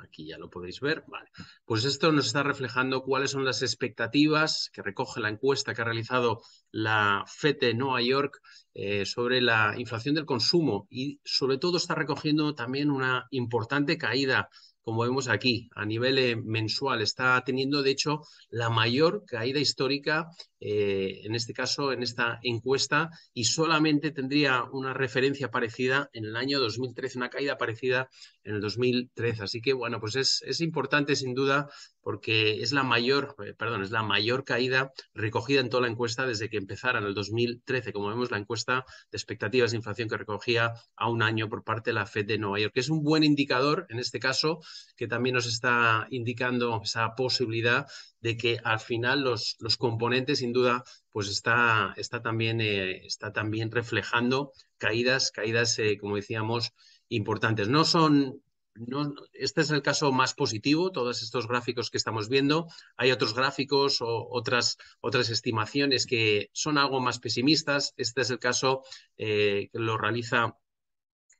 Aquí 0.00 0.26
ya 0.26 0.38
lo 0.38 0.50
podéis 0.50 0.80
ver. 0.80 1.04
Vale. 1.08 1.30
Pues 1.64 1.84
esto 1.84 2.12
nos 2.12 2.26
está 2.26 2.42
reflejando 2.42 3.02
cuáles 3.02 3.30
son 3.30 3.44
las 3.44 3.62
expectativas 3.62 4.70
que 4.72 4.82
recoge 4.82 5.20
la 5.20 5.28
encuesta 5.28 5.74
que 5.74 5.82
ha 5.82 5.84
realizado 5.84 6.42
la 6.70 7.24
FED 7.26 7.60
de 7.60 7.74
Nueva 7.74 8.02
York 8.02 8.40
eh, 8.74 9.06
sobre 9.06 9.40
la 9.40 9.74
inflación 9.78 10.14
del 10.14 10.26
consumo 10.26 10.86
y 10.90 11.20
sobre 11.24 11.58
todo 11.58 11.76
está 11.76 11.94
recogiendo 11.94 12.54
también 12.54 12.90
una 12.90 13.26
importante 13.30 13.96
caída 13.98 14.48
como 14.84 15.02
vemos 15.02 15.28
aquí, 15.28 15.70
a 15.74 15.86
nivel 15.86 16.18
eh, 16.18 16.36
mensual. 16.36 17.00
Está 17.00 17.42
teniendo, 17.42 17.82
de 17.82 17.90
hecho, 17.90 18.20
la 18.50 18.68
mayor 18.68 19.24
caída 19.24 19.58
histórica, 19.58 20.28
eh, 20.66 21.20
en 21.24 21.34
este 21.34 21.52
caso, 21.52 21.92
en 21.92 22.02
esta 22.02 22.40
encuesta, 22.42 23.10
y 23.34 23.44
solamente 23.44 24.12
tendría 24.12 24.64
una 24.72 24.94
referencia 24.94 25.50
parecida 25.50 26.08
en 26.14 26.24
el 26.24 26.36
año 26.36 26.58
2013, 26.58 27.18
una 27.18 27.28
caída 27.28 27.58
parecida 27.58 28.08
en 28.44 28.54
el 28.54 28.60
2013. 28.62 29.42
Así 29.42 29.60
que, 29.60 29.74
bueno, 29.74 30.00
pues 30.00 30.16
es, 30.16 30.42
es 30.46 30.62
importante, 30.62 31.16
sin 31.16 31.34
duda, 31.34 31.68
porque 32.00 32.62
es 32.62 32.72
la 32.72 32.82
mayor, 32.82 33.36
eh, 33.44 33.52
perdón, 33.52 33.82
es 33.82 33.90
la 33.90 34.02
mayor 34.02 34.44
caída 34.44 34.90
recogida 35.12 35.60
en 35.60 35.68
toda 35.68 35.82
la 35.82 35.92
encuesta 35.92 36.26
desde 36.26 36.48
que 36.48 36.56
empezara 36.56 36.98
en 36.98 37.04
el 37.04 37.14
2013. 37.14 37.92
Como 37.92 38.08
vemos, 38.08 38.30
la 38.30 38.38
encuesta 38.38 38.86
de 39.10 39.16
expectativas 39.18 39.72
de 39.72 39.76
inflación 39.76 40.08
que 40.08 40.16
recogía 40.16 40.72
a 40.96 41.10
un 41.10 41.22
año 41.22 41.50
por 41.50 41.62
parte 41.62 41.90
de 41.90 41.94
la 41.94 42.06
Fed 42.06 42.24
de 42.24 42.38
Nueva 42.38 42.58
York, 42.58 42.72
que 42.72 42.80
es 42.80 42.88
un 42.88 43.04
buen 43.04 43.22
indicador, 43.22 43.86
en 43.90 43.98
este 43.98 44.18
caso, 44.18 44.60
que 44.96 45.08
también 45.08 45.34
nos 45.34 45.46
está 45.46 46.06
indicando 46.08 46.80
esa 46.82 47.14
posibilidad 47.14 47.86
de 48.24 48.38
que 48.38 48.58
al 48.64 48.80
final 48.80 49.20
los, 49.20 49.56
los 49.60 49.76
componentes, 49.76 50.38
sin 50.38 50.53
duda, 50.54 50.84
pues 51.10 51.28
está, 51.28 51.92
está, 51.98 52.22
también, 52.22 52.62
eh, 52.62 53.04
está 53.04 53.34
también 53.34 53.70
reflejando 53.70 54.52
caídas, 54.78 55.30
caídas, 55.30 55.78
eh, 55.78 55.98
como 55.98 56.16
decíamos, 56.16 56.72
importantes. 57.08 57.68
No 57.68 57.84
son 57.84 58.42
no, 58.74 59.14
este 59.32 59.60
es 59.60 59.70
el 59.70 59.82
caso 59.82 60.10
más 60.10 60.34
positivo, 60.34 60.90
todos 60.90 61.22
estos 61.22 61.46
gráficos 61.46 61.90
que 61.90 61.98
estamos 61.98 62.28
viendo. 62.28 62.66
Hay 62.96 63.12
otros 63.12 63.34
gráficos 63.34 64.00
o 64.00 64.28
otras, 64.30 64.78
otras 65.00 65.30
estimaciones 65.30 66.06
que 66.06 66.50
son 66.52 66.78
algo 66.78 67.00
más 67.00 67.20
pesimistas. 67.20 67.94
Este 67.96 68.22
es 68.22 68.30
el 68.30 68.38
caso 68.38 68.82
eh, 69.16 69.68
que 69.72 69.78
lo 69.78 69.96
realiza 69.96 70.56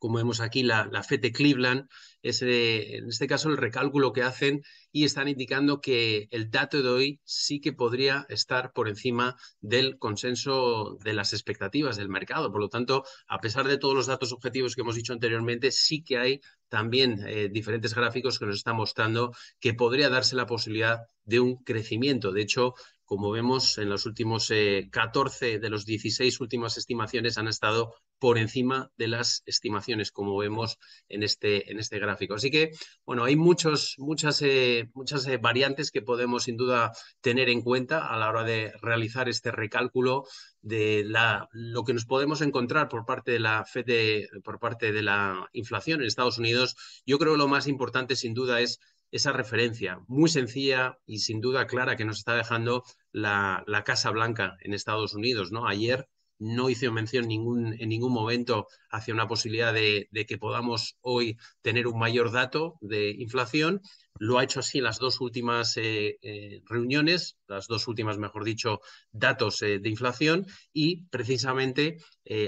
como 0.04 0.18
vemos 0.18 0.40
aquí, 0.40 0.62
la, 0.62 0.86
la 0.92 1.02
FED 1.02 1.20
de 1.22 1.32
Cleveland, 1.32 1.88
es 2.20 2.42
en 2.42 3.08
este 3.08 3.26
caso 3.26 3.48
el 3.48 3.56
recálculo 3.56 4.12
que 4.12 4.22
hacen 4.22 4.62
y 4.92 5.04
están 5.04 5.28
indicando 5.28 5.80
que 5.80 6.28
el 6.30 6.50
dato 6.50 6.82
de 6.82 6.88
hoy 6.90 7.20
sí 7.24 7.58
que 7.58 7.72
podría 7.72 8.26
estar 8.28 8.74
por 8.74 8.90
encima 8.90 9.34
del 9.62 9.98
consenso 9.98 10.98
de 11.02 11.14
las 11.14 11.32
expectativas 11.32 11.96
del 11.96 12.10
mercado. 12.10 12.52
Por 12.52 12.60
lo 12.60 12.68
tanto, 12.68 13.04
a 13.28 13.38
pesar 13.40 13.66
de 13.66 13.78
todos 13.78 13.94
los 13.94 14.06
datos 14.06 14.30
objetivos 14.32 14.74
que 14.74 14.82
hemos 14.82 14.94
dicho 14.94 15.14
anteriormente, 15.14 15.70
sí 15.70 16.04
que 16.04 16.18
hay 16.18 16.40
también 16.68 17.24
eh, 17.26 17.48
diferentes 17.50 17.94
gráficos 17.94 18.38
que 18.38 18.44
nos 18.44 18.56
están 18.56 18.76
mostrando 18.76 19.32
que 19.58 19.72
podría 19.72 20.10
darse 20.10 20.36
la 20.36 20.44
posibilidad 20.44 21.00
de 21.24 21.40
un 21.40 21.56
crecimiento. 21.64 22.30
De 22.30 22.42
hecho, 22.42 22.74
como 23.14 23.30
vemos, 23.30 23.78
en 23.78 23.90
los 23.90 24.06
últimos 24.06 24.52
14 24.90 25.52
eh, 25.52 25.58
de 25.60 25.70
los 25.70 25.86
16 25.86 26.40
últimas 26.40 26.76
estimaciones 26.76 27.38
han 27.38 27.46
estado 27.46 27.94
por 28.18 28.38
encima 28.38 28.90
de 28.96 29.06
las 29.06 29.44
estimaciones, 29.46 30.10
como 30.10 30.36
vemos 30.36 30.78
en 31.08 31.22
este, 31.22 31.70
en 31.70 31.78
este 31.78 32.00
gráfico. 32.00 32.34
Así 32.34 32.50
que, 32.50 32.72
bueno, 33.06 33.22
hay 33.22 33.36
muchos, 33.36 33.94
muchas, 33.98 34.42
eh, 34.42 34.90
muchas 34.94 35.28
eh, 35.28 35.36
variantes 35.36 35.92
que 35.92 36.02
podemos 36.02 36.42
sin 36.42 36.56
duda 36.56 36.90
tener 37.20 37.48
en 37.50 37.62
cuenta 37.62 38.08
a 38.08 38.16
la 38.16 38.30
hora 38.30 38.42
de 38.42 38.72
realizar 38.82 39.28
este 39.28 39.52
recálculo 39.52 40.24
de 40.60 41.04
la, 41.06 41.48
lo 41.52 41.84
que 41.84 41.94
nos 41.94 42.06
podemos 42.06 42.40
encontrar 42.40 42.88
por 42.88 43.04
parte 43.04 43.30
de 43.30 43.38
la 43.38 43.64
FED, 43.64 44.26
por 44.42 44.58
parte 44.58 44.90
de 44.90 45.02
la 45.02 45.48
inflación 45.52 46.00
en 46.00 46.08
Estados 46.08 46.38
Unidos. 46.38 46.74
Yo 47.06 47.20
creo 47.20 47.34
que 47.34 47.38
lo 47.38 47.46
más 47.46 47.68
importante, 47.68 48.16
sin 48.16 48.34
duda, 48.34 48.60
es 48.60 48.80
esa 49.14 49.32
referencia 49.32 50.00
muy 50.08 50.28
sencilla 50.28 50.98
y 51.06 51.20
sin 51.20 51.40
duda 51.40 51.68
clara 51.68 51.94
que 51.94 52.04
nos 52.04 52.18
está 52.18 52.34
dejando 52.34 52.82
la, 53.12 53.64
Casa 53.86 54.10
Blanca 54.10 54.56
en 54.60 54.74
Estados 54.74 55.14
Unidos. 55.14 55.52
¿no? 55.52 55.68
Ayer 55.68 56.08
no 56.40 56.68
hice 56.68 56.90
mención 56.90 57.30
en 57.30 57.88
ningún 57.88 58.12
momento 58.12 58.66
hacia 58.90 59.14
una 59.14 59.28
posibilidad 59.28 59.72
de, 59.72 60.08
de, 60.10 60.26
que 60.26 60.36
podamos 60.36 60.96
hoy 61.00 61.38
tener 61.62 61.86
un 61.86 61.96
mayor 61.96 62.32
dato 62.32 62.76
de 62.80 63.10
inflación 63.10 63.80
lo 64.18 64.38
ha 64.38 64.44
hecho 64.44 64.60
así 64.60 64.78
en 64.78 64.84
las 64.84 64.98
dos 64.98 65.20
últimas 65.20 65.76
eh, 65.76 66.18
eh, 66.22 66.62
reuniones, 66.66 67.36
las 67.48 67.66
dos 67.66 67.88
últimas, 67.88 68.18
mejor 68.18 68.44
dicho, 68.44 68.80
datos 69.10 69.60
eh, 69.62 69.80
de 69.80 69.88
inflación 69.88 70.46
y 70.72 71.06
precisamente 71.06 71.98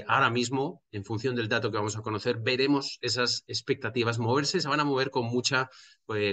ahora 0.07 0.31
mismo, 0.31 0.81
en 0.97 1.05
función 1.05 1.35
del 1.35 1.47
dato 1.47 1.71
que 1.71 1.77
vamos 1.77 1.95
a 1.97 2.01
conocer, 2.01 2.39
veremos 2.39 2.97
esas 3.01 3.43
expectativas. 3.47 4.19
Moverse, 4.19 4.59
se 4.59 4.67
van 4.67 4.79
a 4.79 4.83
mover 4.83 5.11
con 5.11 5.25
mucha, 5.25 5.69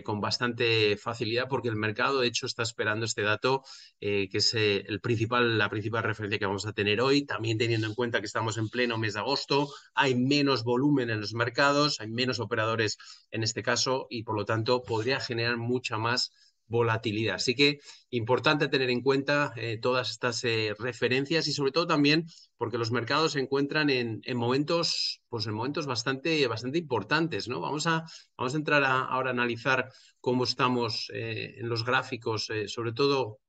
con 0.05 0.21
bastante 0.21 0.97
facilidad 0.97 1.47
porque 1.49 1.69
el 1.69 1.77
mercado, 1.77 2.21
de 2.21 2.27
hecho, 2.27 2.47
está 2.47 2.63
esperando 2.63 3.05
este 3.05 3.23
dato, 3.23 3.63
que 4.01 4.29
es 4.33 4.55
el 4.55 5.01
principal, 5.01 5.59
la 5.59 5.69
principal 5.69 6.03
referencia 6.03 6.39
que 6.39 6.47
vamos 6.47 6.67
a 6.67 6.73
tener 6.73 7.01
hoy, 7.01 7.25
también 7.25 7.59
teniendo 7.59 7.87
en 7.87 7.95
cuenta 7.95 8.21
que 8.21 8.27
estamos 8.27 8.59
en 8.59 8.69
pleno 8.69 8.99
mes 8.99 9.15
de 9.15 9.21
agosto, 9.21 9.69
hay 9.95 10.15
menos 10.15 10.65
volumen 10.65 11.11
en 11.11 11.21
los 11.21 11.35
mercados, 11.35 12.01
hay 12.01 12.09
menos 12.09 12.41
operadores 12.41 12.97
en 13.31 13.43
este 13.43 13.63
caso 13.63 14.07
y 14.09 14.23
por 14.23 14.37
lo 14.37 14.45
tanto 14.45 14.83
podría 14.83 15.21
generar 15.21 15.57
mucha 15.57 15.99
más 15.99 16.33
volatilidad. 16.67 17.37
Así 17.37 17.55
que 17.55 17.81
importante 18.11 18.69
tener 18.69 18.91
en 18.91 19.03
cuenta 19.03 19.53
eh, 19.57 19.79
todas 19.81 20.11
estas 20.11 20.43
eh, 20.45 20.75
referencias 20.79 21.47
y 21.49 21.53
sobre 21.53 21.73
todo 21.73 21.87
también 21.87 22.27
porque 22.57 22.79
los 22.79 22.91
mercados 22.91 23.33
se 23.33 23.41
encuentran 23.41 23.91
en, 23.91 24.23
momentos, 24.35 25.23
pues 25.29 25.47
en 25.47 25.55
momentos 25.55 25.87
bastante, 25.87 26.47
bastante 26.47 26.79
importantes. 26.79 27.49
¿no? 27.49 27.61
Vamos, 27.61 27.87
a, 27.87 28.05
vamos 28.37 28.55
a 28.55 28.57
entrar 28.57 28.85
ahora 28.85 29.31
a 29.31 29.33
analizar 29.33 29.91
cómo 30.21 30.45
estamos 30.45 31.11
eh, 31.13 31.57
en 31.59 31.69
los 31.69 31.85
gráficos, 31.85 32.49
sobre 32.67 32.93
todo 32.93 33.41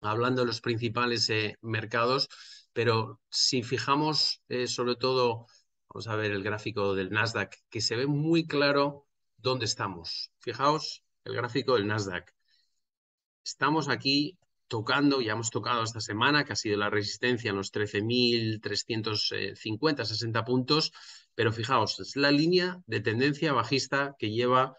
hablando 0.00 0.42
de 0.42 0.46
los 0.46 0.60
principales 0.60 1.30
mercados, 1.62 2.28
pero 2.72 3.20
si 3.30 3.62
fijamos 3.62 4.42
sobre 4.66 4.94
todo, 4.96 5.46
vamos 5.88 6.06
a 6.06 6.16
ver 6.16 6.30
el 6.30 6.42
gráfico 6.42 6.94
del 6.94 7.10
Nasdaq, 7.10 7.56
que 7.68 7.80
se 7.80 7.96
ve 7.96 8.06
muy 8.06 8.46
claro 8.46 9.06
dónde 9.36 9.64
estamos. 9.64 10.30
Fijaos 10.38 11.02
el 11.24 11.34
gráfico 11.34 11.74
del 11.74 11.86
Nasdaq. 11.88 12.35
Estamos 13.46 13.88
aquí 13.88 14.36
tocando, 14.66 15.20
ya 15.20 15.34
hemos 15.34 15.50
tocado 15.50 15.84
esta 15.84 16.00
semana, 16.00 16.44
que 16.44 16.52
ha 16.52 16.56
sido 16.56 16.76
la 16.76 16.90
resistencia 16.90 17.50
en 17.50 17.56
los 17.56 17.72
13.350, 17.72 20.04
60 20.04 20.44
puntos, 20.44 20.90
pero 21.36 21.52
fijaos, 21.52 22.00
es 22.00 22.16
la 22.16 22.32
línea 22.32 22.82
de 22.88 22.98
tendencia 22.98 23.52
bajista 23.52 24.16
que 24.18 24.32
lleva 24.32 24.74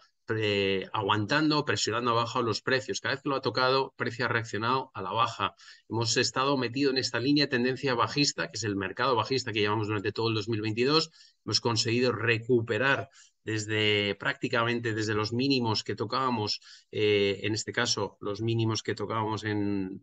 aguantando, 0.92 1.64
presionando 1.64 2.10
abajo 2.10 2.42
los 2.42 2.60
precios. 2.60 3.00
Cada 3.00 3.14
vez 3.14 3.22
que 3.22 3.30
lo 3.30 3.36
ha 3.36 3.40
tocado, 3.40 3.94
precio 3.96 4.26
ha 4.26 4.28
reaccionado 4.28 4.90
a 4.92 5.00
la 5.00 5.12
baja. 5.12 5.54
Hemos 5.88 6.18
estado 6.18 6.58
metido 6.58 6.90
en 6.90 6.98
esta 6.98 7.18
línea 7.18 7.46
de 7.46 7.50
tendencia 7.50 7.94
bajista, 7.94 8.50
que 8.50 8.58
es 8.58 8.64
el 8.64 8.76
mercado 8.76 9.16
bajista 9.16 9.50
que 9.50 9.60
llevamos 9.60 9.86
durante 9.86 10.12
todo 10.12 10.28
el 10.28 10.34
2022. 10.34 11.10
Hemos 11.46 11.62
conseguido 11.62 12.12
recuperar 12.12 13.08
desde 13.48 14.14
prácticamente 14.16 14.92
desde 14.92 15.14
los 15.14 15.32
mínimos 15.32 15.82
que 15.82 15.94
tocábamos, 15.94 16.60
eh, 16.92 17.40
en 17.44 17.54
este 17.54 17.72
caso 17.72 18.18
los 18.20 18.42
mínimos 18.42 18.82
que 18.82 18.94
tocábamos 18.94 19.42
en, 19.42 20.02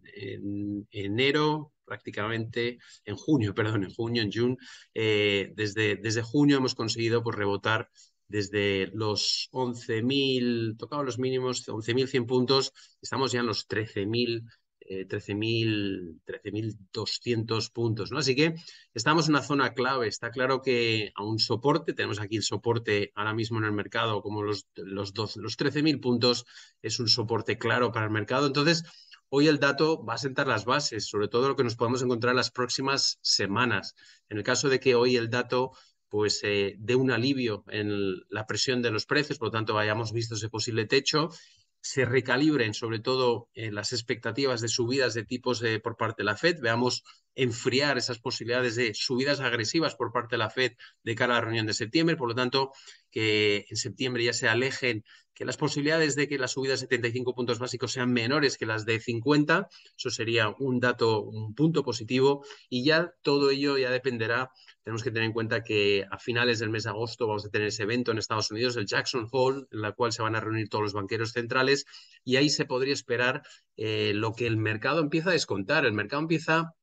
enero, 0.90 1.72
prácticamente 1.86 2.80
en 3.04 3.16
junio, 3.16 3.54
perdón, 3.54 3.84
en 3.84 3.94
junio, 3.94 4.24
en 4.24 4.32
junio, 4.32 4.58
eh, 4.96 5.54
desde, 5.56 5.96
desde 5.98 6.24
junio 6.24 6.58
hemos 6.58 6.74
conseguido 6.74 7.22
pues, 7.22 7.36
rebotar 7.36 7.88
desde 8.28 8.90
los 8.96 9.48
11.000, 9.52 10.75
tocaba 10.80 11.04
los 11.04 11.20
mínimos, 11.20 11.68
11.100 11.68 12.25
puntos, 12.25 12.74
estamos 13.00 13.32
ya 13.32 13.42
en 13.42 13.46
los 13.46 13.68
13.000 13.68 14.42
13.200 14.88 17.65
eh, 17.65 17.70
puntos, 17.74 18.12
¿no? 18.12 18.20
Así 18.20 18.36
que 18.36 18.56
estamos 18.94 19.27
en 19.27 19.34
una 19.34 19.42
zona 19.42 19.74
clave. 19.74 20.08
Está 20.08 20.32
claro 20.32 20.62
que 20.62 21.12
a 21.15 21.24
un 21.24 21.39
soporte, 21.39 21.94
tenemos 21.94 22.20
aquí 22.20 22.38
el 22.38 22.44
soporte 22.44 23.12
ahora 23.15 23.34
mismo 23.34 23.58
en 23.58 23.65
el 23.65 23.72
mercado, 23.72 24.22
como 24.22 24.44
los, 24.44 24.68
los, 24.75 25.13
los 25.15 25.58
13.000 25.58 26.00
puntos, 26.00 26.46
es 26.82 27.00
un 27.00 27.08
soporte 27.08 27.58
claro 27.58 27.92
para 27.92 28.06
el 28.06 28.12
mercado. 28.12 28.48
Entonces, 28.48 28.84
hoy 29.30 29.48
el 29.48 29.60
dato 29.60 30.04
va 30.06 30.15
a 30.15 30.18
sentar 30.18 30.48
las 30.48 30.65
bases, 30.65 31.08
sobre 31.08 31.27
todo 31.27 31.50
lo 31.50 31.56
que 31.56 31.63
nos 31.63 31.75
podemos 31.75 32.01
encontrar 32.01 32.32
en 32.32 32.38
las 32.38 32.51
próximas 32.51 33.20
semanas. 33.22 33.96
En 34.30 34.38
el 34.38 34.44
caso 34.44 34.70
de 34.70 34.80
que 34.80 34.96
hoy 34.96 35.15
el 35.15 35.30
dato 35.30 35.72
pues 36.08 36.42
eh, 36.44 36.75
dé 36.77 36.96
un 36.96 37.12
alivio 37.12 37.65
en 37.68 38.22
la 38.30 38.46
presión 38.46 38.82
de 38.82 38.92
los 38.92 39.06
precios, 39.06 39.38
por 39.38 39.48
lo 39.48 39.51
tanto 39.51 39.77
hayamos 39.77 40.13
visto 40.13 40.36
ese 40.36 40.50
posible 40.50 40.86
techo 40.86 41.30
se 41.86 42.04
recalibren 42.04 42.74
sobre 42.74 42.98
todo 42.98 43.48
eh, 43.54 43.72
las 43.72 43.94
expectativas 43.94 44.60
de 44.60 44.70
subidas 44.70 45.13
de 45.13 45.24
tipos 45.24 45.62
eh, 45.62 45.80
por 45.80 45.98
parte 45.98 46.24
de 46.24 46.25
la 46.25 46.36
Fed, 46.36 46.60
veamos 46.60 47.04
enfriar 47.36 48.00
esas 48.00 48.18
posibilidades 48.18 48.75
de 48.75 48.96
subidas 48.96 49.39
agresivas 49.39 49.94
por 49.94 50.12
parte 50.12 50.34
de 50.34 50.39
la 50.39 50.50
Fed 50.50 50.72
de 51.04 51.13
cara 51.13 51.34
a 51.34 51.38
la 51.38 51.46
reunión 51.46 51.68
de 51.68 51.75
septiembre, 51.75 52.18
por 52.18 52.27
lo 52.27 52.34
tanto, 52.34 52.72
que 53.12 53.68
en 53.70 53.77
septiembre 53.77 54.24
ya 54.24 54.34
se 54.34 54.48
alejen, 54.48 55.06
que 55.36 55.46
las 55.46 55.58
posibilidades 55.58 56.15
de 56.15 56.27
que 56.27 56.39
las 56.39 56.54
subidas 56.54 56.80
de 56.80 56.88
75 56.88 57.36
puntos 57.36 57.60
básicos 57.60 57.92
sean 57.92 58.12
menores 58.12 58.58
que 58.58 58.65
las 58.65 58.86
de 58.86 59.00
50, 59.00 59.68
eso 59.98 60.10
sería 60.10 60.50
un 60.58 60.80
dato, 60.80 61.22
un 61.22 61.54
punto 61.54 61.84
positivo, 61.84 62.44
y 62.70 62.84
ya 62.84 63.13
todo 63.22 63.51
ello 63.51 63.77
ya 63.77 63.92
dependerá 63.92 64.50
tenemos 64.86 65.01
que 65.01 65.10
tener 65.10 65.25
en 65.25 65.34
cuenta 65.34 65.63
que 65.63 66.06
a 66.12 66.20
finales 66.20 66.60
del 66.60 66.70
mes 66.70 66.84
de 66.84 66.92
agosto 66.92 67.25
vamos 67.25 67.44
a 67.44 67.50
tener 67.50 67.70
ese 67.70 67.82
evento 67.82 68.12
en 68.12 68.20
Estados 68.20 68.51
Unidos, 68.51 68.77
el 68.77 68.86
Jackson 68.86 69.27
Hole, 69.32 69.65
en 69.72 69.82
la 69.82 69.94
cual 69.94 70.12
se 70.12 70.22
van 70.22 70.36
a 70.36 70.39
reunir 70.39 70.70
todos 70.70 70.84
los 70.84 70.94
banqueros 70.94 71.32
centrales 71.32 71.86
y 72.24 72.36
ahí 72.36 72.50
se 72.51 72.65
podría 72.65 72.94
esperar 72.94 73.42
eh, 73.77 74.12
lo 74.13 74.34
que 74.34 74.46
el 74.46 74.58
mercado 74.58 75.01
empieza 75.01 75.32
a 75.32 75.34
descontar. 75.34 75.88
El 75.88 75.94
mercado 75.94 76.22
empieza 76.22 76.75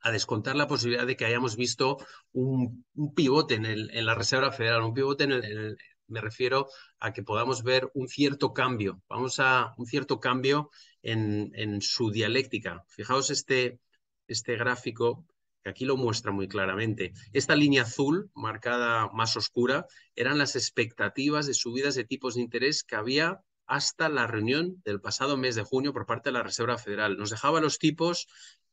a 0.00 0.10
descontar 0.10 0.56
la 0.56 0.68
posibilidad 0.68 1.06
de 1.06 1.18
que 1.18 1.26
hayamos 1.26 1.56
visto 1.56 1.98
un, 2.32 2.86
pivote 3.14 3.56
en, 3.56 3.66
en, 3.66 4.06
la 4.06 4.14
Reserva 4.14 4.50
Federal, 4.50 4.82
un 4.82 4.94
pivote 4.94 5.24
en 5.24 5.32
el, 5.32 5.76
me 6.08 6.20
refiero 6.20 6.68
a 6.98 7.12
que 7.12 7.22
podamos 7.22 7.62
ver 7.62 7.90
un 7.94 8.08
cierto 8.08 8.52
cambio, 8.52 9.02
vamos 9.08 9.38
a 9.38 9.74
un 9.76 9.86
cierto 9.86 10.20
cambio 10.20 10.70
en, 11.02 11.80
su 11.80 12.10
dialéctica. 12.10 12.84
Fijaos 12.88 13.30
este, 13.30 13.80
este 14.26 14.56
gráfico 14.56 15.24
que 15.62 15.70
aquí 15.70 15.84
lo 15.84 15.96
muestra 15.96 16.32
muy 16.32 16.48
claramente. 16.48 17.12
Esta 17.32 17.56
línea 17.56 17.82
azul, 17.82 18.30
marcada 18.34 19.08
más 19.12 19.36
oscura, 19.36 19.86
eran 20.14 20.38
las 20.38 20.56
expectativas 20.56 21.46
de 21.46 21.54
subidas 21.54 21.94
de 21.94 22.04
tipos 22.04 22.34
de 22.34 22.42
interés 22.42 22.84
que 22.84 22.96
había 22.96 23.42
hasta 23.66 24.08
la 24.08 24.26
reunión 24.26 24.80
del 24.84 25.00
pasado 25.00 25.36
mes 25.36 25.54
de 25.54 25.62
junio 25.62 25.92
por 25.92 26.06
parte 26.06 26.30
de 26.30 26.34
la 26.34 26.42
Reserva 26.42 26.78
Federal. 26.78 27.18
Nos 27.18 27.30
dejaba 27.30 27.60
los 27.60 27.78
tipos 27.78 28.26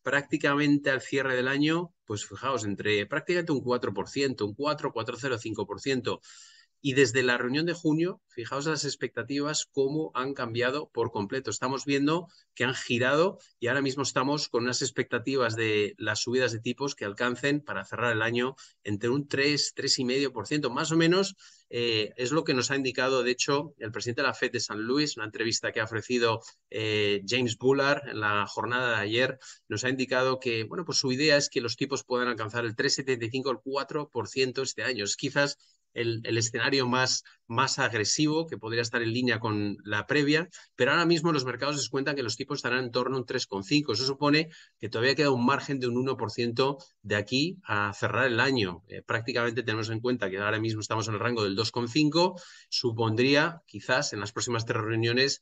prácticamente 0.05 0.91
al 0.91 1.01
cierre 1.01 1.35
del 1.35 1.47
año, 1.47 1.91
pues 2.05 2.25
fijaos, 2.25 2.63
entre 2.63 3.05
prácticamente 3.07 3.51
un 3.51 3.61
4%, 3.61 4.45
un 4.45 4.53
4, 4.53 4.93
4,05%. 4.93 6.19
Y 6.87 6.93
desde 6.93 7.23
la 7.23 7.39
reunión 7.39 7.65
de 7.65 7.73
junio, 7.73 8.21
fijaos 8.27 8.67
las 8.67 8.85
expectativas, 8.85 9.65
cómo 9.65 10.11
han 10.13 10.35
cambiado 10.35 10.91
por 10.93 11.09
completo. 11.09 11.49
Estamos 11.49 11.83
viendo 11.83 12.27
que 12.53 12.63
han 12.63 12.75
girado 12.75 13.39
y 13.59 13.69
ahora 13.69 13.81
mismo 13.81 14.03
estamos 14.03 14.49
con 14.49 14.65
unas 14.65 14.83
expectativas 14.83 15.55
de 15.55 15.95
las 15.97 16.19
subidas 16.19 16.51
de 16.51 16.59
tipos 16.59 16.93
que 16.93 17.05
alcancen 17.05 17.61
para 17.61 17.85
cerrar 17.85 18.11
el 18.11 18.21
año 18.21 18.55
entre 18.83 19.09
un 19.09 19.27
3, 19.27 19.73
3,5%. 19.75 20.69
Más 20.69 20.91
o 20.91 20.95
menos 20.95 21.35
eh, 21.71 22.13
es 22.17 22.31
lo 22.31 22.43
que 22.43 22.53
nos 22.53 22.69
ha 22.69 22.75
indicado, 22.75 23.23
de 23.23 23.31
hecho, 23.31 23.73
el 23.79 23.91
presidente 23.91 24.21
de 24.21 24.27
la 24.27 24.35
FED 24.35 24.51
de 24.51 24.59
San 24.59 24.81
Luis, 24.81 25.17
una 25.17 25.25
entrevista 25.25 25.71
que 25.71 25.81
ha 25.81 25.85
ofrecido 25.85 26.41
eh, 26.69 27.23
James 27.27 27.57
Bullard 27.57 28.07
en 28.09 28.19
la 28.19 28.45
jornada 28.45 28.91
de 28.91 29.03
ayer, 29.03 29.39
nos 29.67 29.83
ha 29.83 29.89
indicado 29.89 30.39
que, 30.39 30.65
bueno, 30.65 30.85
pues 30.85 30.99
su 30.99 31.11
idea 31.11 31.37
es 31.37 31.49
que 31.49 31.61
los 31.61 31.77
tipos 31.77 32.03
puedan 32.03 32.27
alcanzar 32.27 32.63
el 32.63 32.75
3,75 32.75 33.49
al 33.49 33.57
4% 33.63 34.61
este 34.61 34.83
año. 34.83 35.03
Es 35.03 35.15
quizás 35.15 35.57
el, 35.95 36.37
escenario 36.37 36.87
más, 36.87 37.23
más 37.47 37.79
agresivo, 37.79 38.45
que 38.45 38.57
podría 38.57 38.81
estar 38.81 39.01
en 39.01 39.13
línea 39.13 39.39
con 39.39 39.77
la 39.83 40.05
previa, 40.05 40.47
pero 40.75 40.91
ahora 40.91 41.05
mismo 41.05 41.31
los 41.31 41.45
mercados 41.45 41.77
les 41.77 41.89
cuentan 41.89 42.15
que 42.15 42.23
los 42.23 42.35
tipos 42.35 42.59
estarán 42.59 42.83
en 42.83 42.91
torno 42.91 43.15
a 43.15 43.19
un 43.19 43.25
3,5. 43.25 43.93
Eso 43.93 44.05
supone 44.05 44.49
que 44.77 44.89
todavía 44.89 45.15
queda 45.15 45.31
un 45.31 45.45
margen 45.45 45.79
de 45.79 45.87
un 45.87 45.95
1% 45.95 46.77
de 47.01 47.15
aquí 47.15 47.57
a 47.63 47.93
cerrar 47.93 48.27
el 48.27 48.39
año. 48.39 48.83
Eh, 48.87 49.01
prácticamente 49.01 49.63
tenemos 49.63 49.89
en 49.89 50.01
cuenta 50.01 50.29
que 50.29 50.37
ahora 50.37 50.59
mismo 50.59 50.81
estamos 50.81 51.07
en 51.07 51.15
el 51.15 51.19
rango 51.19 51.43
del 51.43 51.55
2,5. 51.55 52.39
Supondría, 52.69 53.61
quizás 53.65 54.13
en 54.13 54.19
las 54.19 54.31
próximas 54.31 54.65
tres 54.65 54.81
reuniones, 54.81 55.41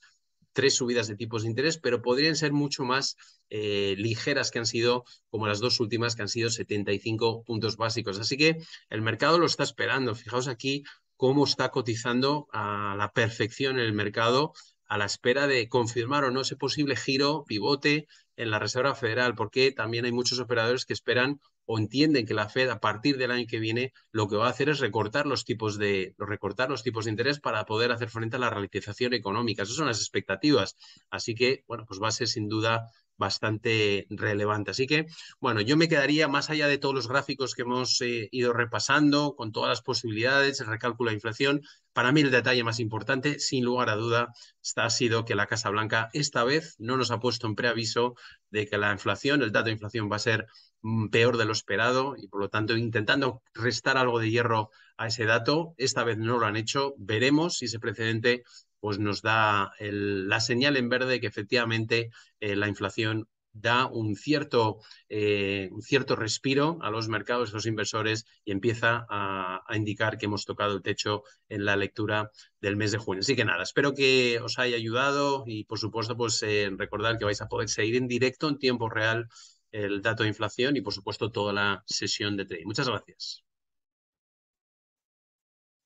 tres 0.53 0.75
subidas 0.75 1.07
de 1.07 1.15
tipos 1.15 1.43
de 1.43 1.49
interés, 1.49 1.77
pero 1.77 2.01
podrían 2.01 2.35
ser 2.35 2.53
mucho 2.53 2.85
más 2.85 3.17
eh, 3.49 3.95
ligeras 3.97 4.51
que 4.51 4.59
han 4.59 4.65
sido, 4.65 5.03
como 5.29 5.47
las 5.47 5.59
dos 5.59 5.79
últimas, 5.79 6.15
que 6.15 6.21
han 6.21 6.29
sido 6.29 6.49
75 6.49 7.43
puntos 7.43 7.75
básicos. 7.77 8.19
Así 8.19 8.37
que 8.37 8.57
el 8.89 9.01
mercado 9.01 9.39
lo 9.39 9.45
está 9.45 9.63
esperando. 9.63 10.15
Fijaos 10.15 10.47
aquí 10.47 10.83
cómo 11.17 11.43
está 11.43 11.69
cotizando 11.69 12.47
a 12.51 12.95
la 12.97 13.11
perfección 13.11 13.79
el 13.79 13.93
mercado 13.93 14.53
a 14.85 14.97
la 14.97 15.05
espera 15.05 15.47
de 15.47 15.69
confirmar 15.69 16.23
o 16.23 16.31
no 16.31 16.41
ese 16.41 16.55
posible 16.55 16.95
giro, 16.95 17.45
pivote 17.47 18.07
en 18.35 18.51
la 18.51 18.59
Reserva 18.59 18.93
Federal, 18.93 19.33
porque 19.33 19.71
también 19.71 20.05
hay 20.05 20.11
muchos 20.11 20.39
operadores 20.39 20.85
que 20.85 20.93
esperan 20.93 21.39
o 21.65 21.79
entienden 21.79 22.25
que 22.25 22.33
la 22.33 22.49
Fed 22.49 22.69
a 22.69 22.79
partir 22.79 23.17
del 23.17 23.31
año 23.31 23.45
que 23.47 23.59
viene 23.59 23.93
lo 24.11 24.27
que 24.27 24.35
va 24.35 24.47
a 24.47 24.49
hacer 24.49 24.69
es 24.69 24.79
recortar 24.79 25.25
los 25.25 25.45
tipos 25.45 25.77
de 25.77 26.15
recortar 26.17 26.69
los 26.69 26.83
tipos 26.83 27.05
de 27.05 27.11
interés 27.11 27.39
para 27.39 27.65
poder 27.65 27.91
hacer 27.91 28.09
frente 28.09 28.35
a 28.37 28.39
la 28.39 28.49
realización 28.49 29.13
económica. 29.13 29.63
Esas 29.63 29.75
son 29.75 29.87
las 29.87 29.99
expectativas. 29.99 30.75
Así 31.09 31.35
que, 31.35 31.63
bueno, 31.67 31.85
pues 31.87 32.01
va 32.01 32.09
a 32.09 32.11
ser 32.11 32.27
sin 32.27 32.49
duda 32.49 32.89
bastante 33.17 34.07
relevante. 34.09 34.71
Así 34.71 34.87
que, 34.87 35.07
bueno, 35.39 35.61
yo 35.61 35.77
me 35.77 35.87
quedaría 35.87 36.27
más 36.27 36.49
allá 36.49 36.67
de 36.67 36.77
todos 36.77 36.95
los 36.95 37.07
gráficos 37.07 37.53
que 37.53 37.63
hemos 37.63 38.01
eh, 38.01 38.29
ido 38.31 38.53
repasando, 38.53 39.35
con 39.35 39.51
todas 39.51 39.69
las 39.69 39.81
posibilidades, 39.81 40.59
el 40.59 40.67
recálculo 40.67 41.09
de 41.09 41.15
inflación. 41.15 41.61
Para 41.93 42.11
mí 42.11 42.21
el 42.21 42.31
detalle 42.31 42.63
más 42.63 42.79
importante, 42.79 43.39
sin 43.39 43.63
lugar 43.63 43.89
a 43.89 43.95
duda, 43.95 44.33
ha 44.75 44.89
sido 44.89 45.25
que 45.25 45.35
la 45.35 45.47
Casa 45.47 45.69
Blanca 45.69 46.09
esta 46.13 46.43
vez 46.43 46.75
no 46.79 46.97
nos 46.97 47.11
ha 47.11 47.19
puesto 47.19 47.47
en 47.47 47.55
preaviso 47.55 48.15
de 48.49 48.67
que 48.67 48.77
la 48.77 48.91
inflación, 48.91 49.41
el 49.41 49.51
dato 49.51 49.65
de 49.65 49.73
inflación 49.73 50.11
va 50.11 50.15
a 50.17 50.19
ser 50.19 50.47
mm, 50.81 51.09
peor 51.09 51.37
de 51.37 51.45
lo 51.45 51.51
esperado 51.51 52.15
y 52.17 52.27
por 52.27 52.41
lo 52.41 52.49
tanto 52.49 52.75
intentando 52.77 53.41
restar 53.53 53.97
algo 53.97 54.19
de 54.19 54.31
hierro 54.31 54.69
a 54.97 55.07
ese 55.07 55.25
dato. 55.25 55.73
Esta 55.77 56.03
vez 56.03 56.17
no 56.17 56.39
lo 56.39 56.45
han 56.45 56.55
hecho. 56.55 56.93
Veremos 56.97 57.57
si 57.57 57.65
ese 57.65 57.79
precedente 57.79 58.43
pues 58.83 58.99
nos 58.99 59.21
da 59.21 59.71
la 59.79 60.41
señal 60.41 60.75
en 60.75 60.89
verde 60.89 61.21
que 61.21 61.27
efectivamente 61.27 62.11
eh, 62.41 62.57
la 62.57 62.67
inflación 62.67 63.29
da 63.53 63.85
un 63.85 64.17
cierto, 64.17 64.81
eh, 65.07 65.69
un 65.71 65.81
cierto 65.81 66.17
respiro 66.17 66.79
a 66.81 66.91
los 66.91 67.07
mercados, 67.07 67.51
a 67.51 67.53
los 67.53 67.65
inversores 67.65 68.25
y 68.43 68.51
empieza 68.51 69.05
a, 69.09 69.63
indicar 69.73 70.17
que 70.17 70.25
hemos 70.25 70.43
tocado 70.43 70.75
el 70.75 70.81
techo 70.81 71.23
en 71.47 71.63
la 71.63 71.77
lectura 71.77 72.29
del 72.59 72.75
mes 72.75 72.91
de 72.91 72.97
junio. 72.97 73.21
Así 73.21 73.37
que 73.37 73.45
nada, 73.45 73.63
espero 73.63 73.93
que 73.93 74.41
os 74.41 74.59
haya 74.59 74.75
ayudado 74.75 75.45
y 75.47 75.63
por 75.63 75.79
supuesto 75.79 76.17
pues 76.17 76.43
eh, 76.43 76.69
recordar 76.77 77.17
que 77.17 77.23
vais 77.23 77.41
a 77.41 77.47
poder 77.47 77.69
seguir 77.69 77.95
en 77.95 78.09
directo 78.09 78.49
en 78.49 78.59
tiempo 78.59 78.89
real 78.89 79.29
el 79.71 80.01
dato 80.01 80.23
de 80.23 80.29
inflación 80.29 80.75
y 80.75 80.81
por 80.81 80.93
supuesto 80.93 81.31
toda 81.31 81.53
la 81.53 81.83
sesión 81.87 82.35
de 82.35 82.43
trading. 82.43 82.65
Muchas 82.65 82.89
gracias. 82.89 83.45